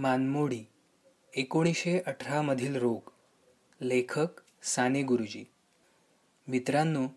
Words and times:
मानमोडी 0.00 0.62
एकोणीसशे 1.36 2.00
अठरामधील 2.06 2.76
रोग. 2.76 3.10
लेखक 3.80 4.26
साने 4.62 5.02
गुरुजी. 5.02 5.44
मित्रांनो 6.48 7.08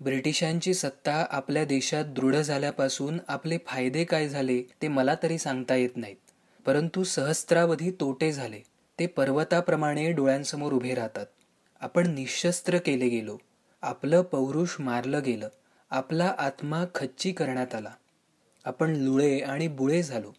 ब्रिटिशांची 0.00 0.74
सत्ता 0.74 1.26
आपल्या 1.30 1.64
देशात 1.64 2.04
दृढ 2.04 2.36
झाल्यापासून 2.36 3.20
आपले 3.28 3.58
फायदे 3.66 4.04
काय 4.04 4.28
झाले 4.28 4.62
ते 4.82 4.88
मला 4.88 5.14
तरी 5.22 5.38
सांगता 5.38 5.74
येत 5.74 5.90
नाहीत. 5.96 6.16
परंतु 6.66 7.04
सहस्त्रावधी 7.04 7.90
तोटे 7.90 8.32
झाले. 8.32 8.60
ते 8.98 9.06
पर्वताप्रमाणे 9.06 10.12
डोळ्यांसमोर 10.12 10.72
उभे 10.72 10.94
राहतात. 10.94 11.26
आपण 11.80 12.14
निशस्त्र 12.14 12.78
केले 12.78 13.08
गेलो. 13.08 13.38
आपलं 13.82 14.22
पौरुष 14.22 14.76
मारलं 14.78 15.22
गेलं. 15.22 15.48
आपला 15.90 16.34
आत्मा 16.38 16.84
खच्ची 16.94 17.32
करण्यात 17.32 17.74
आला. 17.74 17.94
आपण 18.64 18.90
लुळे 18.90 19.40
आणि 19.40 19.68
बुळे 19.68 20.02
झालो. 20.02 20.32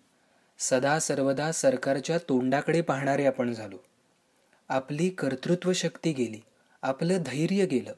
सदा 0.59 0.99
सर्वदा 0.99 1.51
सरकारच्या 1.51 2.17
तोंडाकडे 2.17 2.81
पाहणारे 2.81 3.25
आपण 3.25 3.53
झालो. 3.53 3.77
आपली 4.69 5.09
कर्तृत्व 5.09 5.73
शक्ती 5.73 6.13
गेली 6.13 6.39
आपलं 6.81 7.17
धैर्य 7.25 7.65
गेलं. 7.65 7.93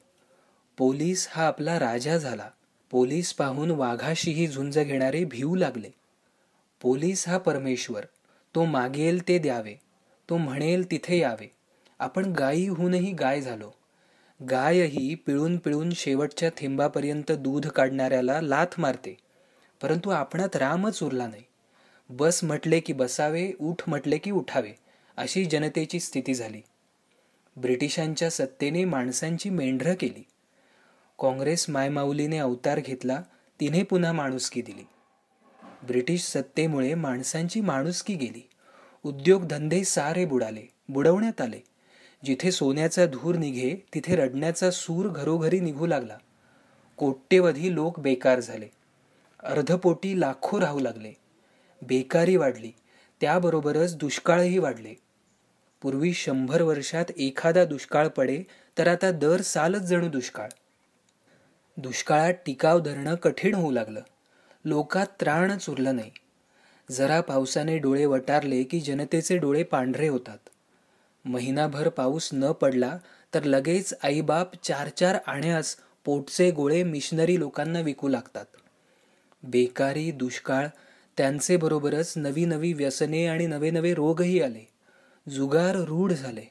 पोलीस 0.78 1.28
हा 1.30 1.46
आपला 1.46 1.78
राजा 1.78 2.18
झाला. 2.18 2.50
पोलीस 2.90 3.34
पाहून 3.34 3.70
वाघाशीही 3.70 4.48
झुंज 4.48 4.78
घेणारे 4.78 5.24
भिवू 5.24 5.54
लागले. 5.54 5.90
पोलीस 6.80 7.28
हा 7.28 7.38
परमेश्वर. 7.38 8.04
तो 8.54 8.64
मागेल 8.64 9.28
ते 9.28 9.38
द्यावे. 9.38 9.74
तो 10.30 10.36
म्हणेल 10.36 10.90
तिथे 10.90 11.18
यावे. 11.18 11.56
आपण 11.98 12.24
गायीहूनही 12.24 13.12
गाय 13.12 13.40
झालो. 13.40 13.70
गायही 14.50 15.14
पिळून 15.14 15.56
पिळून 15.56 15.90
शेवटच्या 15.90 16.50
थेंबापर्यंत 16.50 17.32
दूध 17.32 17.66
काढणाऱ्याला 17.66 18.40
लाथ 18.40 18.80
मारते. 18.80 19.16
परंतु 19.82 20.10
आपणात 20.10 20.56
रामच 20.56 21.02
उरला 21.02 21.26
नाही. 21.26 21.42
बस 22.10 22.44
म्हटले 22.44 22.80
की 22.80 22.92
बसावे 22.92 23.52
उठ 23.60 23.82
म्हटले 23.86 24.18
की 24.18 24.30
उठावे 24.30 24.72
अशी 25.16 25.44
जनतेची 25.44 26.00
स्थिती 26.00 26.34
झाली. 26.34 26.60
ब्रिटिशांच्या 27.56 28.30
सत्तेने 28.30 28.84
माणसांची 28.84 29.50
मेंढरं 29.50 29.94
केली. 30.00 30.24
काँग्रेस 31.18 31.70
मायमाऊलीने 31.70 32.38
अवतार 32.38 32.80
घेतला 32.80 33.22
तिने 33.60 33.82
पुन्हा 33.82 34.12
माणुसकी 34.12 34.62
दिली. 34.62 34.86
ब्रिटिश 35.86 36.22
सत्तेमुळे 36.22 36.94
माणसांची 36.94 37.60
माणुसकी 37.60 38.14
गेली. 38.14 38.48
उद्योगधंदे 39.04 39.84
सारे 39.84 40.24
बुडाले 40.24 40.62
बुडवण्यात 40.88 41.40
आले. 41.40 41.64
जिथे 42.24 42.52
सोन्याचा 42.52 43.06
धूर 43.06 43.34
निघे 43.34 43.76
तिथे 43.94 44.16
रडण्याचा 44.16 44.70
सूर 44.70 45.08
घरोघरी 45.08 45.60
निघू 45.60 45.86
लागला. 45.86 46.18
कोट्यवधी 46.96 47.74
लोक 47.74 48.00
बेकार 48.00 48.40
झाले. 48.40 48.68
अर्धपोटी 49.40 50.20
लाखो 50.20 50.60
राहू 50.60 50.80
लागले. 50.80 51.12
बेकारी 51.82 52.36
वाढली. 52.36 52.70
त्याबरोबरच 53.20 53.96
दुष्काळही 53.96 54.58
वाढले. 54.58 54.94
पूर्वी 55.82 56.12
शंभर 56.12 56.62
वर्षात 56.62 57.04
एखादा 57.16 57.64
दुष्काळ 57.64 58.08
पडे 58.08 58.42
तर 58.78 58.88
आता 58.88 59.10
दर 59.10 59.40
सालच 59.40 59.80
जणू 59.80 60.08
दुष्काळ. 60.08 60.48
दुष्काळात 61.76 62.34
टिकाव 62.46 62.78
धरणं 62.78 63.14
कठीण 63.14 63.54
होऊ 63.54 63.70
लागलं. 63.70 64.00
लोकात 64.64 65.06
त्राणच 65.20 65.68
उरलं 65.68 65.96
नाही. 65.96 66.10
जरा 66.90 67.20
पावसाने 67.20 67.78
डोळे 67.78 68.06
वटारले 68.06 68.62
की 68.62 68.80
जनतेचे 68.80 69.38
डोळे 69.38 69.62
पांढरे 69.62 70.08
होतात. 70.08 70.38
महिनाभर 71.24 71.88
पाऊस 71.88 72.30
न 72.32 72.52
पडला 72.52 72.98
तर 73.34 73.44
लगेच 73.44 73.94
आईबाप 74.02 74.64
चार 74.64 74.88
चार 74.88 75.18
आण्यास 75.26 75.76
पोटचे 76.04 76.50
गोळे 76.50 76.82
मिशनरी 76.82 77.38
लोकांना 77.38 77.80
विकू 77.80 78.08
लागतात. 78.08 78.44
बेकारी 79.42 80.10
दुष्काळ 80.10 80.66
त्यांचे 81.18 81.56
बरोबरच 81.56 82.12
नवी 82.16 82.44
नवी 82.44 82.72
व्यसने 82.72 83.26
आणि 83.26 83.46
नवे 83.46 83.70
नवे 83.70 83.94
रोगही 83.94 84.42
आले. 84.42 84.68
जुगार 85.28 85.76
रूढ 85.76 86.12
झाले. 86.12 86.44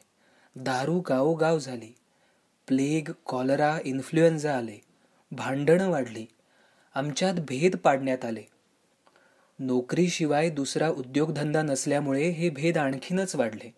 दारू 0.55 0.99
गावोगाव 0.99 1.59
झाली. 1.59 1.95
प्लेग 2.67 3.11
कॉलरा 3.25 3.79
इन्फ्लुएन्झा 3.85 4.57
आले. 4.57 4.77
भांडणं 5.31 5.89
वाढली. 5.89 6.25
आमच्यात 6.95 7.33
भेद 7.33 7.75
पाडण्यात 7.75 8.25
आले. 8.25 8.43
नोकरीशिवाय 9.59 10.49
दुसरा 10.49 10.89
उद्योगधंदा 10.89 11.61
नसल्यामुळे 11.61 12.29
हे 12.29 12.49
भेद 12.49 12.77
आणखीनच 12.77 13.35
वाढले. 13.35 13.73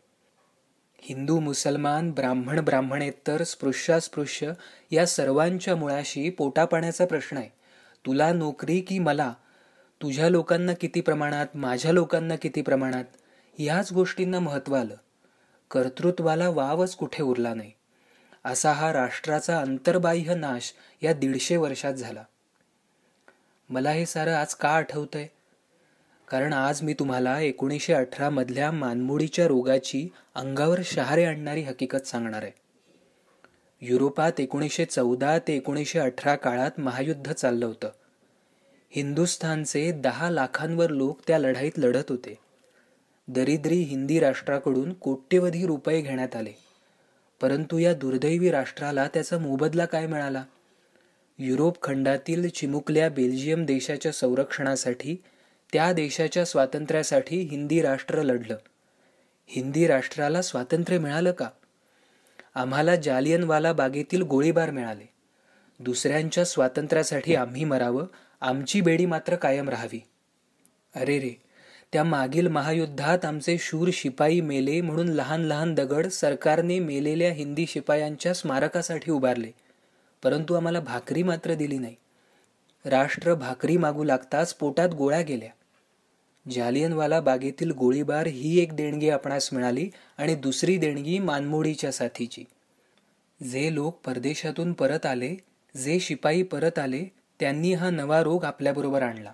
हिंदू 1.01 1.39
मुसलमान 1.39 2.11
ब्राह्मण 2.11 2.59
ब्राह्मणेतर 2.59 3.43
स्पृश्यास्पृश्य 3.43 4.51
या 4.91 5.07
सर्वांच्या 5.07 5.75
मुळाशी 5.75 6.29
पोटापाण्याचा 6.29 7.05
प्रश्न 7.05 7.37
आहे. 7.37 7.49
तुला 8.05 8.33
नोकरी 8.33 8.81
की 8.81 8.99
मला? 8.99 9.33
तुझ्या 10.01 10.29
लोकांना 10.29 10.73
किती 10.73 11.01
प्रमाणात 11.01 11.47
माझ्या 11.55 11.91
लोकांना 11.91 12.35
किती 12.35 12.61
प्रमाणात? 12.61 13.03
ह्याच 13.57 13.91
गोष्टींना 13.91 14.39
महत्त्व 14.39 14.75
आलं. 14.75 14.95
कर्तृत्वाला 15.71 16.49
वावच 16.49 16.95
कुठे 16.95 17.23
उरला 17.23 17.53
नाही. 17.53 17.71
असा 18.45 18.71
हा 18.71 18.93
राष्ट्राचा 18.93 19.59
अंतर्बाह्य 19.59 20.35
नाश 20.35 20.73
या 21.03 21.13
दीडशे 21.13 21.57
वर्षात 21.57 21.93
झाला. 21.93 22.23
मला 23.69 23.91
हे 23.91 24.05
सारं 24.05 24.33
आज 24.33 24.55
का 24.55 24.69
आठवतंय? 24.69 25.27
कारण 26.27 26.53
आज 26.53 26.81
मी 26.81 26.93
तुम्हाला 26.93 27.39
एकोणीसशे 27.39 27.93
अठरा 27.93 28.29
मधल्या 28.29 28.71
रोगाची 29.47 30.09
अंगावर 30.35 30.79
शहारे 30.83 31.25
आणणारी 31.25 31.61
हकीकत 31.61 32.07
सांगणार 32.07 32.43
आहे. 32.43 32.51
युरोपात 33.81 34.31
एकोणीसशे 34.39 34.85
चौदा 34.85 35.39
ते 35.39 35.55
एकोणीसशे 35.55 35.99
अठरा 35.99 36.35
काळात 36.35 36.79
महायुद्ध 36.79 37.33
चाललं 37.33 37.65
होतं. 37.65 37.89
हिंदुस्थानचे 38.91 39.91
दहा 39.91 40.29
लाखांवर 40.29 40.89
लोक 40.89 41.19
त्या 41.27 41.39
लढाईत 41.39 41.71
लढत 41.77 42.03
होते. 42.09 42.39
दरिद्री 43.27 43.75
हिंदी 43.75 44.19
राष्ट्राकडून 44.19 44.93
कोट्यवधी 44.93 45.65
रुपये 45.65 46.01
घेण्यात 46.01 46.35
आले. 46.35 46.51
परंतु 47.41 47.77
या 47.77 47.93
दुर्दैवी 47.93 48.51
राष्ट्राला 48.51 49.07
त्याचा 49.07 49.37
मोबदला 49.37 49.85
काय 49.85 50.07
मिळाला? 50.07 50.43
युरोप 51.37 51.81
खंडातील 51.81 52.49
चिमुकल्या 52.49 53.09
बेल्जियम 53.09 53.65
देशाच्या 53.65 54.11
संरक्षणासाठी 54.11 55.23
त्या 55.73 55.93
देशाच्या 55.93 56.45
स्वातंत्र्यासाठी 56.45 57.41
हिंदी 57.41 57.81
राष्ट्र 57.81 58.21
लढलं. 58.21 58.57
हिंदी 59.47 59.87
राष्ट्राला 59.87 60.41
स्वातंत्र्य 60.41 60.97
मिळालं 60.97 61.31
का? 61.31 61.49
आम्हाला 62.55 62.95
जालियनवाला 62.95 63.73
बागेतील 63.73 64.21
गोळीबार 64.21 64.71
मिळाले. 64.71 65.09
दुसऱ्यांच्या 65.79 66.45
स्वातंत्र्यासाठी 66.45 67.35
आम्ही 67.35 67.63
मरावं 67.63 68.05
आमची 68.41 68.81
बेडी 68.81 69.05
मात्र 69.05 69.35
कायम 69.35 69.69
राहावी. 69.69 70.01
अरे 70.95 71.19
रे 71.19 71.41
त्या 71.93 72.03
मागील 72.03 72.47
महायुद्धात 72.47 73.25
आमचे 73.25 73.57
शूर 73.59 73.89
शिपाई 73.93 74.41
मेले 74.41 74.81
म्हणून 74.81 75.07
लहान 75.07 75.41
लहान 75.41 75.73
दगड 75.73 76.07
सरकारने 76.07 76.79
मेलेल्या 76.79 77.33
हिंदी 77.33 77.65
शिपायांच्या 77.67 78.33
स्मारकासाठी 78.33 79.11
उभारले. 79.11 79.51
परंतु 80.23 80.53
आम्हाला 80.53 80.79
भाकरी 80.79 81.23
मात्र 81.23 81.53
दिली 81.53 81.77
नाही. 81.77 81.95
राष्ट्र 82.85 83.33
भाकरी 83.33 83.77
मागू 83.77 84.03
लागताच 84.03 84.53
पोटात 84.53 84.89
गोळ्या 84.89 85.21
गेल्या. 85.21 85.49
जालियनवाला 86.51 87.19
बागेतील 87.19 87.71
गोळीबार 87.71 88.27
ही 88.27 88.59
एक 88.59 88.73
देणगी 88.73 89.09
आपणास 89.09 89.53
मिळाली 89.53 89.89
आणि 90.17 90.35
दुसरी 90.35 90.77
देणगी 90.77 91.19
मानमोडीच्या 91.19 91.91
साथीची. 91.91 92.43
जे 93.43 93.75
लोक 93.75 93.99
परदेशातून 94.05 94.73
परत 94.73 95.05
आले 95.05 95.35
जे 95.83 95.99
शिपाई 95.99 96.43
परत 96.43 96.79
आले 96.79 97.18
त्यांनी 97.39 97.73
हा 97.73 97.89
नवा 97.89 98.23
रोग 98.23 98.43
आपल्याबरोबर 98.43 99.01
आणला. 99.01 99.33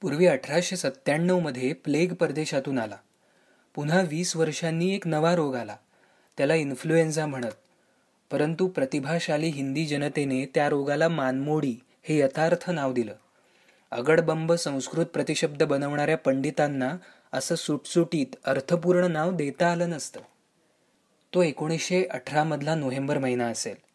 पूर्वी 0.00 0.26
अठराशे 0.26 0.76
सत्त्याण्णवमध्ये 0.76 1.72
प्लेग 1.72 2.12
परदेशातून 2.12 2.78
आला. 2.78 2.96
पुन्हा 3.74 4.00
वीस 4.00 4.36
वर्षांनी 4.36 4.94
एक 4.94 5.06
नवा 5.06 5.34
रोग 5.34 5.54
आला. 5.54 5.76
त्याला 6.36 6.54
इन्फ्लुएन्झा 6.54 7.26
म्हणत. 7.26 7.52
परंतु 8.30 8.68
प्रतिभाशाली 8.68 9.48
हिंदी 9.48 9.86
जनतेने 9.86 10.46
त्या 10.54 10.68
रोगाला 10.68 11.08
मानमोडी 11.08 11.76
हे 12.02 12.18
यथार्थ 12.18 12.70
नाव 12.70 12.92
दिलं. 12.92 13.14
अगडबंब 13.90 14.52
संस्कृत 14.52 15.06
प्रतिशब्द 15.06 15.62
बनवणाऱ्या 15.62 16.16
पंडितांना 16.16 16.96
असं 17.32 17.54
सुटसुटीत 17.54 18.26
अर्थपूर्ण 18.44 19.04
नाव 19.04 19.32
देता 19.32 19.72
आलं 19.72 19.90
नसतं. 19.90 20.20
तो 21.34 21.42
एकोणीसशे 21.42 22.04
अठरामधला 22.10 22.74
नोव्हेंबर 22.74 23.18
महिना 23.18 23.46
असेल. 23.46 23.89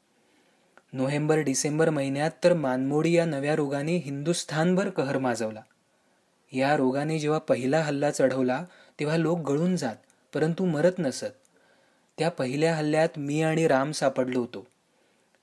नोव्हेंबर 0.93 1.37
डिसेंबर 1.37 1.89
महिन्यात 1.89 2.31
तर 2.43 2.53
मानमोडी 2.53 3.13
या 3.13 3.25
नव्या 3.25 3.55
रोगाने 3.55 3.97
हिंदुस्थानभर 3.97 4.89
कहर 4.89 5.17
माजवला. 5.17 5.61
या 6.51 6.77
रोगाने 6.77 7.19
जेव्हा 7.19 7.39
पहिला 7.39 7.81
हल्ला 7.81 8.11
चढवला 8.11 8.65
तेव्हा 8.99 9.17
लोक 9.17 9.39
गळून 9.39 9.75
जात 9.75 9.95
परंतु 10.33 10.65
मरत 10.65 10.91
नसत. 10.99 11.33
त्या 12.17 12.29
पहिल्या 12.29 12.75
हल्ल्यात 12.75 13.09
मी 13.17 13.41
आणि 13.41 13.67
राम 13.67 13.91
सापडलो 13.91 14.39
होतो. 14.39 14.67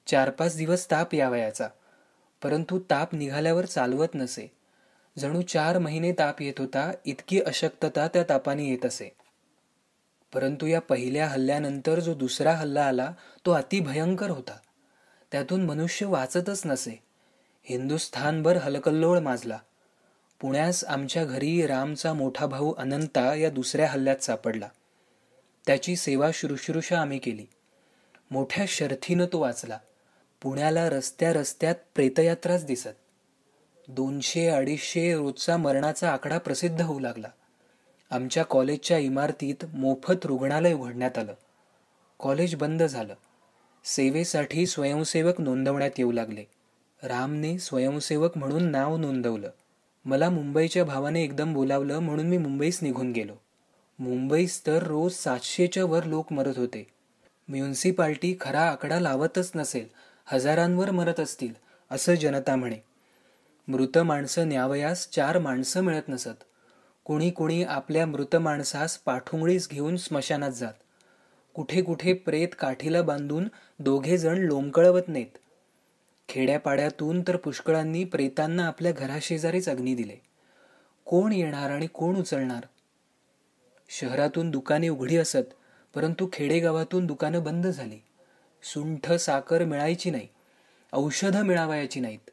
चार 0.07 0.31
पाच 0.31 0.57
दिवस 0.57 0.91
ताप 0.91 1.15
यावयाचा 1.15 1.69
परंतु 2.43 2.79
ताप 2.91 3.15
निघाल्यावर 3.15 3.65
चालवत 3.65 4.09
नसे. 4.15 4.53
जणू 5.19 5.43
चार 5.43 5.79
महिने 5.79 6.13
ताप 6.13 6.43
येत 6.43 6.55
होता 6.59 6.93
इतकी 7.05 7.41
अशक्तता 7.41 8.09
त्या 8.09 8.23
तापाने 8.23 8.69
येत 8.69 8.87
असे. 8.87 9.13
परंतु 10.35 10.67
या 10.67 10.81
पहिल्या 10.81 11.29
हल्ल्यानंतर 11.29 12.01
जो 12.01 12.15
दुसरा 12.15 12.53
हल्ला 12.53 12.85
आला 12.85 13.13
तो 13.47 13.51
अतिभयंकर 13.51 14.31
होता. 14.31 14.59
त्यातून 15.33 15.65
मनुष्य 15.65 16.07
वाचतच 16.07 16.63
नसे. 16.65 17.03
हिंदुस्थानभर 17.63 18.57
हलकल्लोळ 18.57 19.19
माजला. 19.19 19.59
पुण्यास 20.41 20.85
आमच्या 20.85 21.25
घरी 21.25 21.67
रामचा 21.67 22.13
मोठा 22.13 22.47
भाऊ 22.47 22.75
अनंता 22.75 23.35
या 23.35 23.51
दुसऱ्या 23.51 23.87
हल्ल्यात 23.89 24.17
सापडला. 24.17 24.69
त्याची 25.67 25.97
सेवा 25.97 26.31
शुश्रूषा 26.35 27.01
आम्ही 27.01 27.19
केली. 27.19 27.47
मोठ्या 28.31 28.65
शर्थीनं 28.69 29.27
तो 29.33 29.39
वाचला. 29.39 29.79
पुण्याला 30.43 30.89
रस्त्या 30.89 31.33
रस्त्यात 31.33 31.75
प्रेतयात्राच 31.95 32.65
दिसत. 32.65 32.89
दोनशे 33.89 34.49
अडीचशे 34.49 35.15
रोजचा 35.15 35.57
मरणाचा 35.57 36.13
आकडा 36.13 36.39
प्रसिद्ध 36.39 36.83
होऊ 36.83 37.01
लागला. 37.01 37.29
आमच्या 38.11 38.45
कॉलेजच्या 38.45 38.99
इमारतीत 38.99 39.65
मोफत 39.75 40.27
रुग्णालय 40.27 40.73
उघडण्यात 40.73 41.19
आलं. 41.19 41.35
कॉलेज 42.19 42.55
बंद 42.55 42.83
झालं. 42.83 43.15
सेवेसाठी 43.85 44.67
स्वयंसेवक 44.67 45.41
नोंदवण्यात 45.41 45.91
येऊ 45.99 46.13
लागले. 46.13 46.45
रामने 47.03 47.59
स्वयंसेवक 47.59 48.39
म्हणून 48.39 48.63
नाव 48.63 48.97
नोंदवलं. 48.97 49.51
मला 50.05 50.31
मुंबईच्या 50.31 50.85
भावाने 50.85 51.25
एकदम 51.25 51.53
बोलावलं 51.53 51.99
म्हणून 51.99 52.27
मी 52.27 52.39
मुंबईस 52.39 52.83
निघून 52.83 53.13
गेलो. 53.13 53.33
मुंबईस 53.99 54.67
तर 54.67 54.83
रोज 54.83 55.13
सातशेच्या 55.13 55.85
वर 55.85 56.05
लोक 56.05 56.33
मरत 56.33 56.59
होते. 56.59 56.87
म्युन्सिपाल्टी 57.49 58.37
खरा 58.41 58.61
आकडा 58.61 59.01
लावतच 59.01 59.53
नसेल 59.55 59.87
हजारांवर 60.25 60.91
मरत 60.91 61.21
असतील 61.21 61.55
असं 61.91 62.15
जनता 62.15 62.57
म्हणे. 62.57 62.79
मृत 63.69 63.99
माणसं 63.99 64.49
न्यावयास 64.49 65.11
चार 65.11 65.39
माणसं 65.39 65.81
मिळत 65.81 66.09
नसत. 66.09 66.45
कुणी 67.05 67.31
कुणी 67.31 67.63
आपल्या 67.63 68.07
मृत 68.07 68.37
माणसास 68.37 68.99
पाठुंगळीस 68.99 69.69
घेऊन 69.71 69.97
स्मशानात 69.97 70.51
जात. 70.51 70.73
कुठे 71.55 71.83
कुठे 71.83 72.13
प्रेत 72.13 72.49
काठीला 72.59 73.03
बांधून 73.03 73.49
दोघे 73.83 74.19
जण 74.19 74.39
लोंबकळवत 74.39 75.03
नाहीत. 75.09 75.39
खेड्यापाड्यातून 76.29 77.23
तर 77.29 77.37
पुष्कळांनी 77.37 78.05
प्रेतांना 78.05 78.67
आपल्या 78.67 78.93
घराशेजारीच 78.93 79.69
अग्नी 79.69 79.95
दिले. 79.95 80.17
कोण 81.05 81.33
येणार 81.33 81.71
आणि 81.71 81.87
कोण 81.87 82.17
उचलणार? 82.17 82.67
शहरातून 83.89 84.51
दुकाने 84.51 84.89
उघडी 84.89 85.17
असत 85.17 85.55
परंतु 85.95 86.29
खेडेगावातून 86.33 87.07
दुकानं 87.07 87.43
बंद 87.43 87.67
झाली. 87.67 87.99
सुंठ 88.63 89.13
साखर 89.13 89.65
मिळायची 89.65 90.11
नाही 90.11 90.29
औषधं 90.93 91.45
मिळावायची 91.45 92.01
नाहीत. 92.01 92.31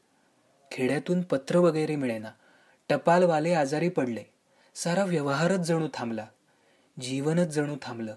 खेड्यातून 0.71 1.21
पत्र 1.21 1.57
वगैरे 1.57 1.95
मिळेना. 1.95 2.29
टपालवाले 2.89 3.53
आजारी 3.53 3.89
पडले. 3.89 4.23
सारा 4.75 5.03
व्यवहारच 5.03 5.59
जणू 5.59 5.87
थांबला. 5.93 6.27
जीवनच 7.01 7.47
जणू 7.47 7.75
थांबलं. 7.81 8.15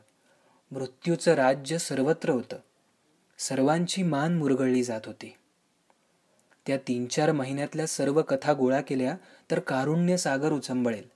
मृत्यूचं 0.70 1.32
राज्य 1.32 1.78
सर्वत्र 1.78 2.30
होतं. 2.30 2.56
सर्वांची 3.38 4.02
मान 4.02 4.38
मुरगळली 4.38 4.82
जात 4.82 5.00
होती. 5.06 5.36
त्या 6.66 6.76
तीन 6.76 7.06
चार 7.06 7.32
महिन्यातल्या 7.32 7.86
सर्व 7.86 8.22
कथा 8.22 8.52
गोळा 8.52 8.80
केल्या 8.80 9.16
तर 9.50 9.58
कारुण्य 9.58 10.16
सागर 10.16 10.52
उचंबळेल. 10.52 11.08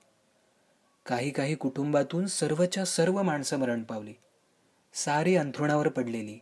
काही 1.05 1.29
काही 1.29 1.55
कुटुंबातून 1.55 2.25
सर्वच्या 2.25 2.85
सर्व 2.85 3.21
माणसं 3.21 3.57
मरण 3.57 3.83
पावली. 3.83 4.13
सारी 4.93 5.35
अंथरुणावर 5.35 5.87
पडलेली. 5.87 6.39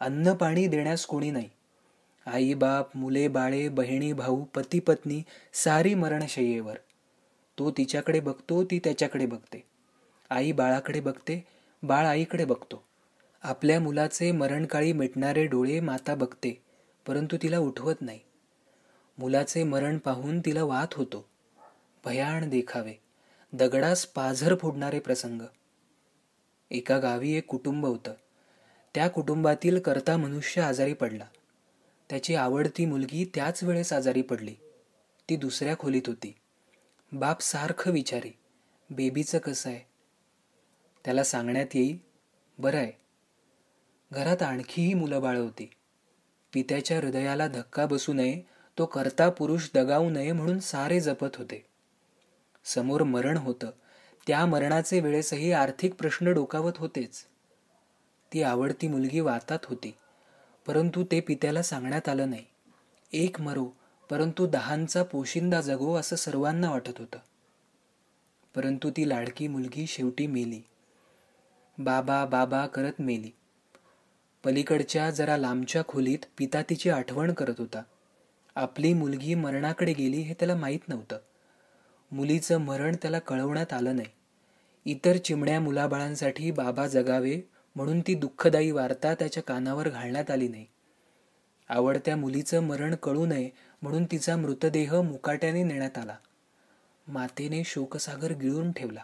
अन्न 0.00 0.32
पाणी 0.32 0.66
देण्यास 0.66 1.06
कोणी 1.06 1.30
नाही. 1.30 1.50
आई 2.26 2.54
बाप 2.54 2.96
मुले 2.96 3.28
बाळे 3.28 3.68
बहिणी 3.68 4.12
भाऊ 4.12 4.44
पती 4.44 4.80
पत्नी 4.80 5.22
सारी 5.52 5.94
मरणशय्येवर 5.94 6.76
तो 7.58 7.70
तिच्याकडे 7.70 8.20
बघतो 8.20 8.64
ती 8.64 8.78
त्याच्याकडे 8.78 9.26
बघते. 9.26 9.66
आई 10.30 10.52
बाळाकडे 10.52 11.00
बघते 11.00 11.46
बाळ 11.82 12.06
आईकडे 12.06 12.44
बघतो. 12.44 12.85
आपल्या 13.42 13.80
मुलाचे 13.80 14.32
मरणकाळी 14.32 14.92
मिटणारे 14.92 15.46
डोळे 15.46 15.80
माता 15.80 16.14
बघते 16.14 16.62
परंतु 17.06 17.36
तिला 17.42 17.58
उठवत 17.58 17.94
नाही. 18.00 18.20
मुलाचे 19.18 19.64
मरण 19.64 19.98
पाहून 19.98 20.40
तिला 20.40 20.64
वात 20.64 20.94
होतो. 20.94 21.28
भयाण 22.04 22.48
देखावे. 22.48 22.94
दगडास 23.52 24.06
पाझर 24.06 24.54
फोडणारे 24.56 24.98
प्रसंग. 24.98 25.42
एका 26.70 26.98
गावी 26.98 27.32
एक 27.32 27.46
कुटुंब 27.46 27.86
होतं. 27.86 28.14
त्या 28.94 29.08
कुटुंबातील 29.08 29.78
करता 29.78 30.16
मनुष्य 30.16 30.62
आजारी 30.62 30.92
पडला. 30.92 31.26
त्याची 32.10 32.34
आवडती 32.34 32.86
मुलगी 32.86 33.30
त्याच 33.34 33.62
वेळेस 33.62 33.92
आजारी 33.92 34.22
पडली. 34.22 34.54
ती 35.28 35.36
दुसऱ्या 35.36 35.78
खोलीत 35.78 36.02
होती. 36.06 36.34
बाप 37.12 37.40
सारखं 37.40 37.90
विचारी 37.90 38.32
बेबीचं 38.90 39.38
कसं 39.38 39.70
आहे? 39.70 39.80
त्याला 41.04 41.24
सांगण्यात 41.24 41.66
येई 41.74 41.96
बरं 42.58 42.76
आहे. 42.76 43.05
घरात 44.12 44.42
आणखीही 44.42 44.94
मुलं 44.94 45.22
बाळ 45.22 45.38
होती. 45.38 45.70
पित्याच्या 46.52 47.00
हृदयाला 47.00 47.48
धक्का 47.48 47.86
बसू 47.86 48.12
नये 48.12 48.42
तो 48.78 48.86
करता 48.86 49.30
पुरुष 49.30 49.68
दगावू 49.74 50.10
नये 50.10 50.32
म्हणून 50.32 50.58
सारे 50.58 51.00
जपत 51.00 51.36
होते. 51.36 51.66
समोर 52.64 53.02
मरण 53.02 53.36
होतं. 53.36 53.70
त्या 54.26 54.46
मरणाचे 54.46 55.00
वेळेसही 55.00 55.52
आर्थिक 55.52 55.94
प्रश्न 55.94 56.32
डोकावत 56.32 56.72
होतेच. 56.76 57.24
ती 58.32 58.42
आवडती 58.42 58.88
मुलगी 58.88 59.20
वातात 59.20 59.58
होती. 59.64 59.94
परंतु 60.66 61.04
ते 61.04 61.20
पित्याला 61.20 61.62
सांगण्यात 61.62 62.08
आलं 62.08 62.30
नाही. 62.30 62.44
एक 63.12 63.40
मरो 63.40 63.68
परंतु 64.10 64.46
दहांचा 64.46 65.02
पोशिंदा 65.02 65.60
जगो 65.60 65.94
असं 65.94 66.16
सर्वांना 66.16 66.70
वाटत 66.70 66.98
होतं. 66.98 67.18
परंतु 68.54 68.90
ती 68.90 69.08
लाडकी 69.08 69.48
मुलगी 69.48 69.86
शेवटी 69.86 70.26
मेली. 70.26 70.60
बाबा 71.78 72.24
बाबा 72.24 72.66
करत 72.66 72.92
मेली. 72.98 73.30
पलीकडच्या 74.46 75.10
जरा 75.10 75.36
लांबच्या 75.36 75.82
खोलीत 75.88 76.18
पिता 76.38 76.62
तिची 76.62 76.90
आठवण 76.90 77.32
करत 77.32 77.54
होता. 77.58 77.82
आपली 78.54 78.92
मुलगी 78.92 79.34
मरणाकडे 79.34 79.92
गेली 79.92 80.16
हे 80.16 80.34
त्याला 80.34 80.54
माहीत 80.54 80.88
नव्हतं. 80.88 81.18
मुलीचं 82.12 82.56
मरण 82.56 82.96
त्याला 83.02 83.18
कळवण्यात 83.18 83.72
आलं 83.72 83.96
नाही. 83.96 84.08
इतर 84.84 85.16
चिमण्या 85.16 85.60
मुलाबाळांसाठी 85.60 86.50
बाबा 86.50 86.86
जगावे 86.86 87.40
म्हणून 87.76 88.00
ती 88.00 88.14
दुःखदायी 88.14 88.70
वार्ता 88.70 89.14
त्याच्या 89.14 89.42
कानावर 89.42 89.88
घालण्यात 89.88 90.30
आली 90.30 90.48
नाही. 90.48 90.66
आवडत्या 91.68 92.16
मुलीचं 92.16 92.60
मरण 92.60 92.94
कळू 92.94 93.26
नये 93.26 93.50
म्हणून 93.82 94.04
तिचा 94.04 94.36
मृतदेह 94.36 95.02
मुकाट्याने 95.02 95.62
नेण्यात 95.62 95.98
आला. 95.98 96.16
मातेने 97.08 97.64
शोकसागर 97.64 98.32
गिळून 98.32 98.72
ठेवला. 98.72 99.02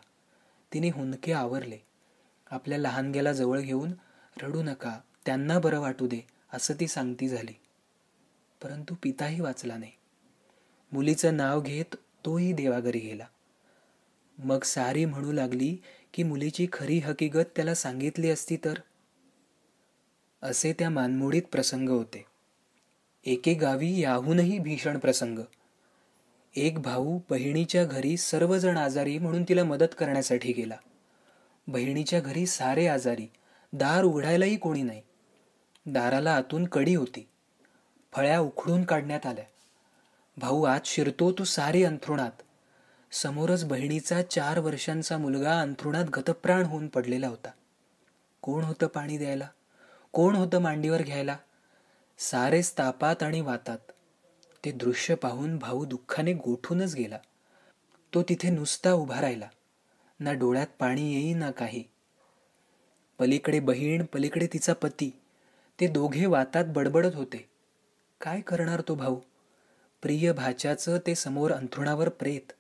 तिने 0.75 0.89
हुंदके 0.89 1.33
आवरले. 1.33 1.79
आपल्या 2.51 2.79
लहानग्याला 2.79 3.33
जवळ 3.33 3.61
घेऊन 3.61 3.93
रडू 4.43 4.63
नका. 4.63 4.99
त्यांना 5.27 5.59
बरं 5.59 5.81
वाटू 5.81 6.07
दे 6.07 6.21
असं 6.53 6.75
ती 6.81 6.89
सांगती 6.89 7.29
झाली. 7.29 7.53
परंतु 8.63 8.95
पिताही 9.03 9.41
वाचला 9.41 9.77
नाही. 9.77 9.93
मुलीचं 10.93 11.37
नाव 11.37 11.61
घेत 11.61 11.95
तोही 12.25 12.53
देवाघरी 12.53 12.99
गेला. 12.99 13.27
मग 14.39 14.63
सारी 14.63 15.05
म्हणू 15.05 15.33
लागली 15.33 15.77
की 16.15 16.23
मुलीची 16.23 16.67
खरी 16.73 16.99
हकीकत 16.99 17.49
त्याला 17.57 17.75
सांगितली 17.75 18.31
असती 18.31 18.57
तर? 18.57 18.75
असे 20.43 20.73
त्या 20.73 20.91
मानमोडीत 20.91 21.43
प्रसंग 21.53 21.89
होते. 21.89 22.25
एके 23.25 23.55
गावी 23.55 24.01
याहूनही 24.01 24.59
भीषण 24.59 24.99
प्रसंग. 24.99 25.39
एक 26.57 26.79
भाऊ 26.79 27.21
बहिणीच्या 27.31 27.85
घरी 27.85 28.17
सर्वजण 28.17 28.77
आजारी 28.77 29.19
म्हणून 29.19 29.43
तिला 29.49 29.65
मदत 29.65 29.95
करण्यासाठी 29.99 30.53
गेला. 30.53 30.77
बहिणीच्या 31.67 32.21
घरी 32.21 32.47
सारे 32.47 32.87
आजारी 32.87 33.27
दार 33.73 34.05
उघडायलाही 34.05 34.57
कोणी 34.57 34.83
नाही. 34.83 35.03
दाराला 35.87 36.35
आतून 36.35 36.65
कडी 36.65 36.95
होती. 36.95 37.29
फळ्या 38.13 38.41
उखडून 38.41 38.85
काढण्यात 38.85 39.27
आल्या. 39.27 39.45
भाऊ 40.37 40.63
आत 40.63 40.81
शिरतो 40.85 41.33
तो 41.33 41.45
सारे 41.45 41.85
अंथरुणात. 41.85 42.31
समोरच 43.13 43.65
बहिणीचा 43.65 44.23
चार 44.23 44.59
वर्षांचा 44.59 45.19
मुलगा 45.19 45.61
अंथरुणात 45.61 46.05
गतप्राण 46.05 46.65
होऊन 46.65 46.89
पडलेला 46.89 47.29
होता. 47.29 47.51
कोण 48.43 48.65
होतं 48.65 48.87
पाणी 48.87 49.19
द्यायला? 49.19 49.49
कोण 50.13 50.37
होतं 50.37 50.59
मांडीवर 50.59 51.03
घ्यायला? 51.03 51.37
सारेच 52.19 52.73
तापात 52.79 53.23
आणि 53.23 53.41
वातात. 53.41 53.79
ते 54.65 54.73
दृश्य 54.73 55.15
पाहून 55.15 55.59
भाऊ 55.59 55.85
दुःखाने 55.85 56.33
गोठूनच 56.33 56.95
गेला. 56.95 57.19
तो 58.15 58.23
तिथे 58.23 58.51
नुसता 58.51 58.93
उभा 58.93 59.21
राहिला. 59.21 59.49
ना 60.21 60.33
डोळ्यात 60.33 60.67
पाणी 60.79 61.15
येई 61.15 61.35
ना 61.35 61.51
काही. 61.51 61.85
पलीकडे 63.19 63.61
बहीण 63.61 64.05
पलीकडे 64.05 64.47
तिचा 64.47 64.73
पती. 64.73 65.19
ते 65.83 65.89
दोघे 65.89 66.27
वातात 66.27 66.65
बडबडत 66.69 67.15
होते. 67.15 67.49
काय 68.21 68.41
करणार 68.41 68.83
तो 68.89 68.95
भाऊ? 68.95 69.21
प्रिय 70.03 70.33
भाच्याचं 70.33 70.99
ते 71.07 71.15
समोर 71.15 71.53
अंथरुणावर 71.53 72.09
प्रेत. 72.09 72.53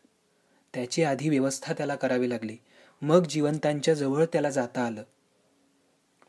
त्याची 0.75 1.03
आधी 1.03 1.29
व्यवस्था 1.29 1.73
त्याला 1.73 1.95
करावी 1.95 2.31
लागली. 2.31 2.57
मग 3.03 3.27
जिवंतांच्या 3.27 3.95
जवळ 3.95 4.25
त्याला 4.25 4.51
जाता 4.51 4.83
आलं. 4.83 5.03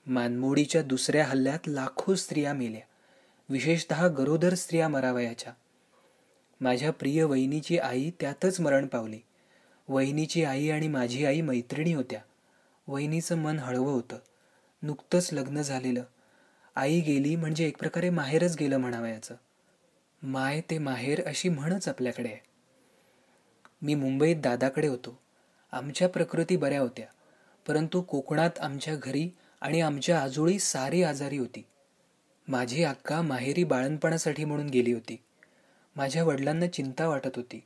मानमोडीच्या 0.08 0.82
दुसऱ्या 0.82 1.26
हल्ल्यात 1.26 1.60
लाखो 1.68 2.16
स्त्रिया 2.16 2.54
मेल्या. 2.54 2.82
विशेषत 3.50 3.94
गरोदर 3.94 4.54
स्त्रिया 4.54 4.88
मरावयाच्या. 4.88 5.54
माझ्या 6.62 6.92
प्रिय 6.92 7.24
वहिनीची 7.24 7.78
आई 7.78 8.12
त्यातच 8.20 8.60
मरण 8.60 8.88
पावली. 8.88 9.20
वहिनीची 9.88 10.44
आई 10.44 10.70
आणि 10.70 10.88
माझी 10.88 11.26
आई 11.26 11.42
मैत्रिणी 11.42 11.94
होत्या. 11.94 12.20
वहिनीचं 12.88 13.38
मन 13.38 13.60
हळवं 13.60 13.94
होतं. 13.94 14.18
नुकतंच 14.82 15.30
लग्न 15.34 15.62
झालेलं. 15.62 16.04
आई 16.75 17.01
गेली 17.01 17.36
म्हणजे 17.36 17.68
एक 17.68 17.77
प्रकारे 17.77 18.10
माहेरच 18.10 18.56
गेलं 18.60 18.77
म्हणावयाचं 18.77 19.36
माय 20.24 20.62
ते 20.62 20.77
माहेर 20.77 21.27
अशी 21.27 21.50
म्हणच 21.50 21.88
आपल्याकडे 21.88 22.30
आहे. 22.30 22.39
मी 23.82 23.96
मुंबईत 23.96 24.36
दादाकडे 24.36 24.88
होतो. 24.88 25.20
आमच्या 25.72 26.10
प्रकृती 26.10 26.58
बऱ्या 26.58 26.80
होत्या. 26.80 27.06
परंतु 27.68 28.01
कोकणात 28.01 28.50
आमच्या 28.60 28.96
घरी 28.96 29.30
आणि 29.62 29.82
आमच्या 29.82 30.22
आजोळी 30.22 30.60
सारी 30.60 31.03
आजारी 31.03 31.38
होती. 31.38 31.65
माझी 32.48 32.84
अक्का 32.84 33.22
माहेरी 33.22 33.63
बाळणपणासाठी 33.63 34.46
म्हणून 34.46 34.68
गेली 34.68 34.94
होती. 34.94 35.24
माझ्या 35.96 36.24
वडिलांना 36.24 36.68
चिंता 36.68 37.08
वाटत 37.08 37.36
होती. 37.36 37.63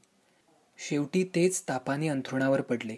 शेवटी 0.78 1.24
तेच 1.24 1.64
तापाने 1.68 2.08
अंथरुणावर 2.08 2.62
पडले. 2.62 2.96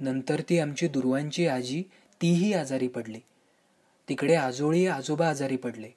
नंतर 0.00 0.40
ती 0.48 0.58
आमची 0.58 0.88
दुर्वांची 0.88 1.46
आजी 1.46 1.82
तीही 2.22 2.52
आजारी 2.52 2.88
पडली. 2.88 3.20
तिकडे 4.08 4.34
आजोळी 4.34 4.86
आजोबा 4.86 5.28
आजारी 5.28 5.56
पडले. 5.56 5.90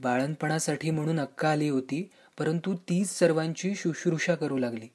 बाळणपणासाठी 0.00 0.90
म्हणून 0.90 1.20
अक्का 1.20 1.50
आली 1.50 1.68
होती 1.68 2.10
परंतु 2.38 2.74
तीच 2.74 3.10
सर्वांची 3.10 3.74
शुश्रूषा 3.74 4.34
करू 4.34 4.58
लागली. 4.58 4.88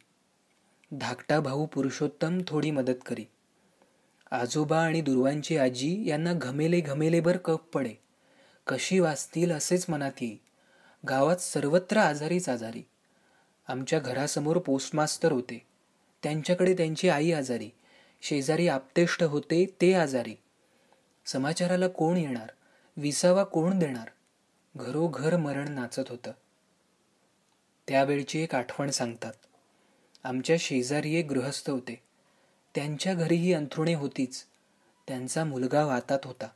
धाकटा 0.91 1.39
भाऊ 1.39 1.65
पुरुषोत्तम 1.65 2.38
थोडी 2.47 2.71
मदत 2.71 3.00
करी. 3.05 3.25
आजोबा 4.31 4.81
आणि 4.81 5.01
दुर्वांची 5.01 5.57
आजी 5.57 6.09
यांना 6.09 6.33
घमेले 6.33 6.79
घमेलेभर 6.79 7.38
कप 7.38 7.62
पडे. 7.74 7.93
कशी 8.67 9.00
वाचतील 9.00 9.51
असेच 9.51 9.86
मनात 9.89 10.12
येई. 10.21 10.38
गावात 11.09 11.38
सर्वत्र 11.38 11.97
आजारीच 11.97 12.50
आजारी. 12.50 12.83
आमच्या 13.67 14.00
घरासमोर 14.00 14.57
पोस्टमास्तर 14.57 15.31
होते. 15.31 15.65
त्यांच्याकडे 16.24 16.74
त्यांची 16.74 17.09
आई 17.09 17.31
आजारी. 17.31 17.69
शेजारी 18.21 18.67
आपतेष्ट 18.67 19.24
होते 19.24 19.75
ते 19.81 19.93
आजारी. 19.93 20.36
समाचाराला 21.25 21.88
कोण 21.88 22.17
येणार? 22.17 22.50
विसावा 22.97 23.43
कोण 23.43 23.79
देणार? 23.79 24.09
घरोघर 24.75 25.37
मरण 25.37 25.71
नाचत 25.71 26.09
होतं. 26.09 26.31
त्यावेळची 27.87 28.39
एक 28.39 28.55
आठवण 28.55 28.89
सांगतात. 28.89 29.33
आमच्या 30.23 30.55
शेजारी 30.59 31.15
एक 31.15 31.27
गृहस्थ 31.27 31.69
होते. 31.69 32.03
त्यांच्या 32.75 33.13
घरीही 33.13 33.53
अंथरुणे 33.53 33.93
होतीच. 33.93 34.45
त्यांचा 35.07 35.43
मुलगा 35.43 35.85
वातात 35.85 36.19
होता. 36.23 36.47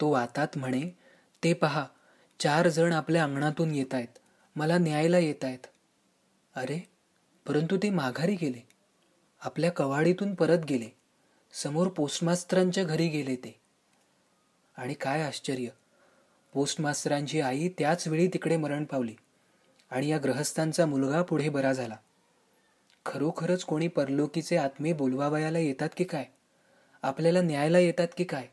तो 0.00 0.10
वातात 0.10 0.48
म्हणे 0.56 0.96
ते 1.44 1.52
पहा 1.52 1.86
चार 2.40 2.68
जण 2.68 2.92
आपल्या 2.92 3.24
अंगणातून 3.24 3.74
येत 3.74 3.94
आहेत 3.94 4.18
मला 4.56 4.78
न्यायला 4.78 5.18
येत 5.18 5.44
आहेत 5.44 5.66
अरे 6.56 6.88
परंतु 7.46 7.76
ते 7.76 7.90
माघारी 7.90 8.34
गेले. 8.34 8.68
आपल्या 9.40 9.72
कवाडीतून 9.72 10.34
परत 10.34 10.58
गेले. 10.58 10.88
समोर 11.52 11.88
पोस्टमास्तरांच्या 11.88 12.84
घरी 12.84 13.08
गेले 13.08 13.36
ते. 13.36 13.63
आणि 14.76 14.94
काय 14.94 15.22
आश्चर्य. 15.22 15.68
पोस्टमास्तरांची 16.52 17.40
आई 17.40 17.68
त्याच 17.68 18.08
वेळी 18.08 18.28
तिकडे 18.28 18.56
मरण 18.56 18.84
पावली 18.84 19.14
आणि 19.90 20.08
या 20.08 20.18
ग्रहस्थांचा 20.18 20.86
मुलगा 20.86 21.22
पुढे 21.22 21.48
बरा 21.48 21.72
झाला. 21.72 21.96
खरोखरच 23.06 23.64
कोणी 23.64 23.88
परलोकीचे 23.88 24.56
आत्मे 24.56 24.92
बोलवावयाला 24.92 25.58
येतात 25.58 25.88
की 25.96 26.04
काय? 26.04 26.24
आपल्याला 27.02 27.42
न्यायला 27.42 27.78
येतात 27.78 28.08
की 28.16 28.24
काय? 28.24 28.48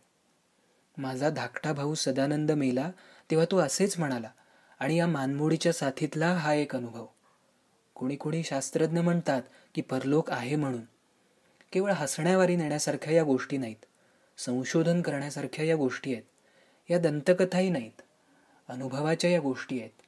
माझा 0.98 1.30
धाकटा 1.30 1.74
भाऊ 1.74 1.94
सदानंद 1.94 2.52
मेला 2.52 2.92
तेव्हा 3.32 3.46
तो 3.52 3.58
असेच 3.58 4.00
म्हणाला 4.00 4.30
आणि 4.80 4.98
या 4.98 5.08
मानमोडीच्या 5.08 5.74
साथीतला 5.74 6.34
हा 6.34 6.54
एक 6.54 6.76
अनुभव. 6.76 7.06
कोणी 7.96 8.16
कोणी 8.16 8.44
शास्त्रज्ञ 8.44 9.00
म्हणतात 9.00 9.42
की 9.76 9.82
परलोक 9.82 10.32
आहे 10.32 10.56
म्हणून. 10.56 10.82
केवळ 11.72 11.92
हसण्यावारी 11.92 12.56
नेण्यासारख्या 12.56 13.14
या 13.14 13.24
गोष्टी 13.24 13.58
नाहीत. 13.58 13.86
संशोधन 14.38 15.02
करण्यासारख्या 15.02 15.66
या 15.66 15.76
गोष्टी 15.76 16.14
आहेत. 16.14 16.24
या 16.90 17.00
दंतकथाही 17.00 17.70
नाहीत. 17.70 18.02
अनुभवाच्या 18.68 19.30
या 19.30 19.40
गोष्टी 19.40 19.80
आहेत. 19.80 20.02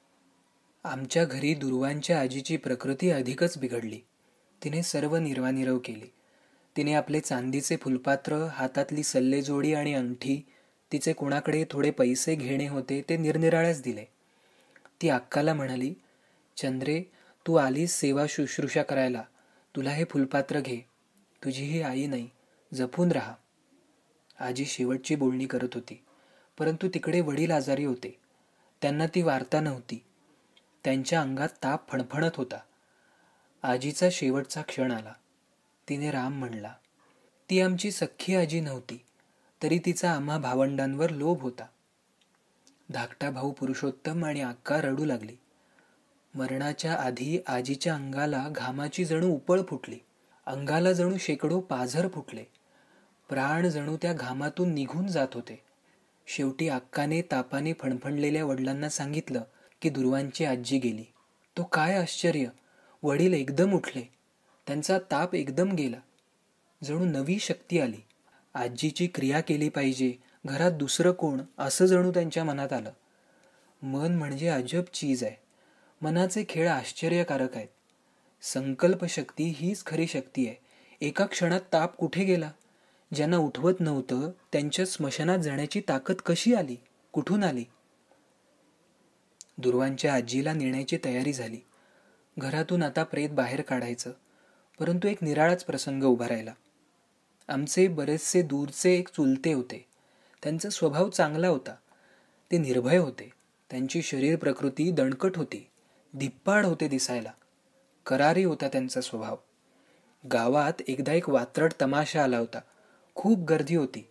आमच्या 0.83 1.25
घरी 1.25 1.53
दुर्वांच्या 1.53 2.21
आजीची 2.21 2.57
प्रकृती 2.57 3.09
अधिकच 3.09 3.57
बिघडली. 3.57 3.99
तिने 4.63 4.83
सर्व 4.83 5.15
निर्वानिरव 5.15 5.79
केली. 5.85 6.13
तिने 6.77 6.93
आपले 6.93 7.19
चांदीचे 7.19 7.75
फुलपात्र 7.75 8.35
हातातली 8.35 9.03
सल्लेजोडी 9.03 9.73
आणि 9.73 9.93
अंगठी 9.93 10.45
तिचे 10.91 11.13
कोणाकडे 11.13 11.65
थोडे 11.71 11.91
पैसे 11.91 12.35
घेणे 12.35 12.67
होते 12.67 13.03
ते 13.09 13.17
निरनिराळ्याच 13.17 13.81
दिले. 13.81 14.05
ती 15.01 15.09
अक्काला 15.09 15.53
म्हणाली 15.53 15.93
चंद्रे 16.57 17.03
तू 17.47 17.55
आलीस 17.55 17.99
सेवा 17.99 18.25
शुश्रूषा 18.29 18.83
करायला. 18.83 19.23
तुला 19.75 19.89
हे 19.89 20.03
फुलपात्र 20.03 20.59
घे. 20.59 20.85
तुझी 21.43 21.63
ही 21.63 21.81
आई 21.81 22.05
नाही. 22.07 22.29
जपून 22.73 23.11
राहा. 23.11 23.33
आजी 24.43 24.65
शेवटची 24.65 25.15
बोलणी 25.15 25.45
करत 25.45 25.69
होती. 25.73 26.03
परंतु 26.57 26.87
तिकडे 26.93 27.21
वडील 27.21 27.51
आजारी 27.51 27.85
होते. 27.85 28.19
त्यांना 28.81 29.05
ती 29.07 29.21
वार्ता 29.21 29.59
नव्हती. 29.59 30.03
त्यांच्या 30.83 31.21
अंगात 31.21 31.49
ताप 31.63 31.89
फणफणत 31.89 32.31
होता. 32.35 32.59
आजीचा 33.63 34.07
शेवटचा 34.11 34.61
क्षण 34.61 34.91
आला. 34.91 35.13
तिने 35.89 36.11
राम 36.11 36.39
म्हणला 36.39 36.73
ती 37.49 37.61
आमची 37.61 37.91
सख्खी 37.91 38.35
आजी 38.35 38.59
नव्हती 38.59 39.05
तरी 39.63 39.79
तिचा 39.85 40.11
आम्हा 40.11 40.37
भावंडांवर 40.37 41.09
लोभ 41.09 41.41
होता. 41.41 41.65
धाकटा 42.89 43.31
भाऊ 43.31 43.51
पुरुषोत्तम 43.51 44.25
आणि 44.25 44.41
अक्का 44.41 44.81
रडू 44.81 45.05
लागली. 45.05 45.35
मरणाच्या 46.35 46.93
आधी 46.93 47.39
आजीच्या 47.47 47.95
अंगाला 47.95 48.49
घामाची 48.51 49.05
जणू 49.05 49.27
उपळ 49.27 49.61
फुटली. 49.61 49.99
अंगाला 50.45 50.93
जणू 50.93 51.17
शेकडो 51.17 51.59
पाझर 51.59 52.07
फुटले. 52.07 52.43
प्राण 53.33 53.69
जणू 53.69 53.97
त्या 54.01 54.13
घामातून 54.13 54.73
निघून 54.73 55.07
जात 55.07 55.27
होते. 55.33 55.63
शेवटी 56.27 56.67
अक्काने 56.67 57.21
तापाने 57.21 57.73
फणफणलेल्या 57.73 58.45
वडिलांना 58.45 58.89
सांगितलं 58.89 59.43
की 59.81 59.89
दुर्वांची 59.89 60.45
आजी 60.45 60.79
गेली. 60.79 61.03
तो 61.57 61.63
काय 61.63 61.95
आश्चर्य! 61.95 62.45
वडील 63.03 63.33
एकदम 63.33 63.73
उठले. 63.73 64.01
त्यांचा 64.67 64.99
ताप 65.11 65.35
एकदम 65.35 65.71
गेला. 65.71 65.97
जणू 66.83 67.05
नवी 67.05 67.39
शक्ती 67.39 67.79
आली. 67.79 67.97
आजीची 68.53 69.07
क्रिया 69.07 69.41
केली 69.41 69.69
पाहिजे. 69.69 70.13
घरात 70.45 70.71
दुसरं 70.71 71.11
कोण? 71.11 71.41
असं 71.57 71.85
जणू 71.85 72.11
त्यांच्या 72.11 72.43
मनात 72.43 72.73
आलं. 72.73 72.91
मन 73.81 74.15
म्हणजे 74.15 74.47
अजब 74.47 74.83
चीज 74.93 75.23
आहे. 75.23 75.35
मनाचे 76.01 76.45
खेळ 76.49 76.69
आश्चर्यकारक 76.69 77.55
आहेत. 77.55 77.67
संकल्पशक्ती 78.41 79.53
हीच 79.57 79.85
खरी 79.85 80.07
शक्ती 80.07 80.47
आहे. 80.47 80.55
एका 81.01 81.25
क्षणात 81.25 81.61
ताप 81.73 81.95
कुठे 81.95 82.23
गेला? 82.23 82.51
ज्यांना 83.13 83.37
उठवत 83.37 83.73
नव्हतं 83.79 84.31
त्यांच्या 84.51 84.85
स्मशानात 84.85 85.39
जाण्याची 85.39 85.81
ताकद 85.89 86.15
कशी 86.15 86.53
आली? 86.53 86.75
कुठून 87.11 87.43
आली? 87.43 87.63
दुर्वांच्या 89.57 90.13
आजीला 90.13 90.53
नेण्याची 90.53 90.97
तयारी 91.05 91.33
झाली. 91.33 91.59
घरातून 92.37 92.83
आता 92.83 93.03
प्रेत 93.03 93.29
बाहेर 93.29 93.61
काढायचं 93.61 94.11
परंतु 94.79 95.07
एक 95.07 95.23
निराळाच 95.23 95.63
प्रसंग 95.63 96.03
उभा 96.03 96.27
राहिला. 96.27 96.53
आमचे 97.47 97.87
बरेचसे 97.87 98.41
दूरचे 98.41 98.93
एक 98.93 99.07
चुलते 99.07 99.53
होते. 99.53 99.85
त्यांचा 100.43 100.69
स्वभाव 100.69 101.09
चांगला 101.09 101.47
होता. 101.47 101.75
ते 102.51 102.57
निर्भय 102.57 102.97
होते. 102.97 103.29
त्यांची 103.69 104.01
शरीर 104.01 104.35
प्रकृती 104.35 104.91
दणकट 104.91 105.37
होती. 105.37 105.69
धिप्पाड 106.19 106.65
होते 106.65 106.87
दिसायला. 106.87 107.31
करारी 108.05 108.43
होता 108.43 108.67
त्यांचा 108.67 109.01
स्वभाव. 109.01 109.35
गावात 110.33 110.81
एकदा 110.87 111.13
एक 111.13 111.29
वात्रट 111.29 111.73
तमाशा 111.81 112.23
आला 112.23 112.37
होता. 112.37 112.59
खूप 113.15 113.39
गर्दी 113.39 113.75
होती. 113.75 114.09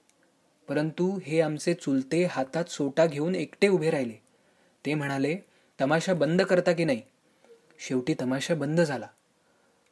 परंतु 0.69 1.19
हे 1.23 1.41
आमचे 1.41 1.75
चुलते 1.75 2.25
हातात 2.25 2.65
सोटा 2.65 3.07
घेऊन 3.07 3.35
एकटे 3.35 3.69
उभे 3.69 3.91
राहिले. 3.91 4.23
ते 4.87 4.95
म्हणाले 4.95 5.37
तमाशा 5.81 6.15
बंद 6.15 6.43
करता 6.43 6.73
की 6.73 6.85
नाही? 6.85 7.03
शेवटी 7.79 8.15
तमाशा 8.21 8.55
बंद 8.55 8.81
झाला. 8.81 9.07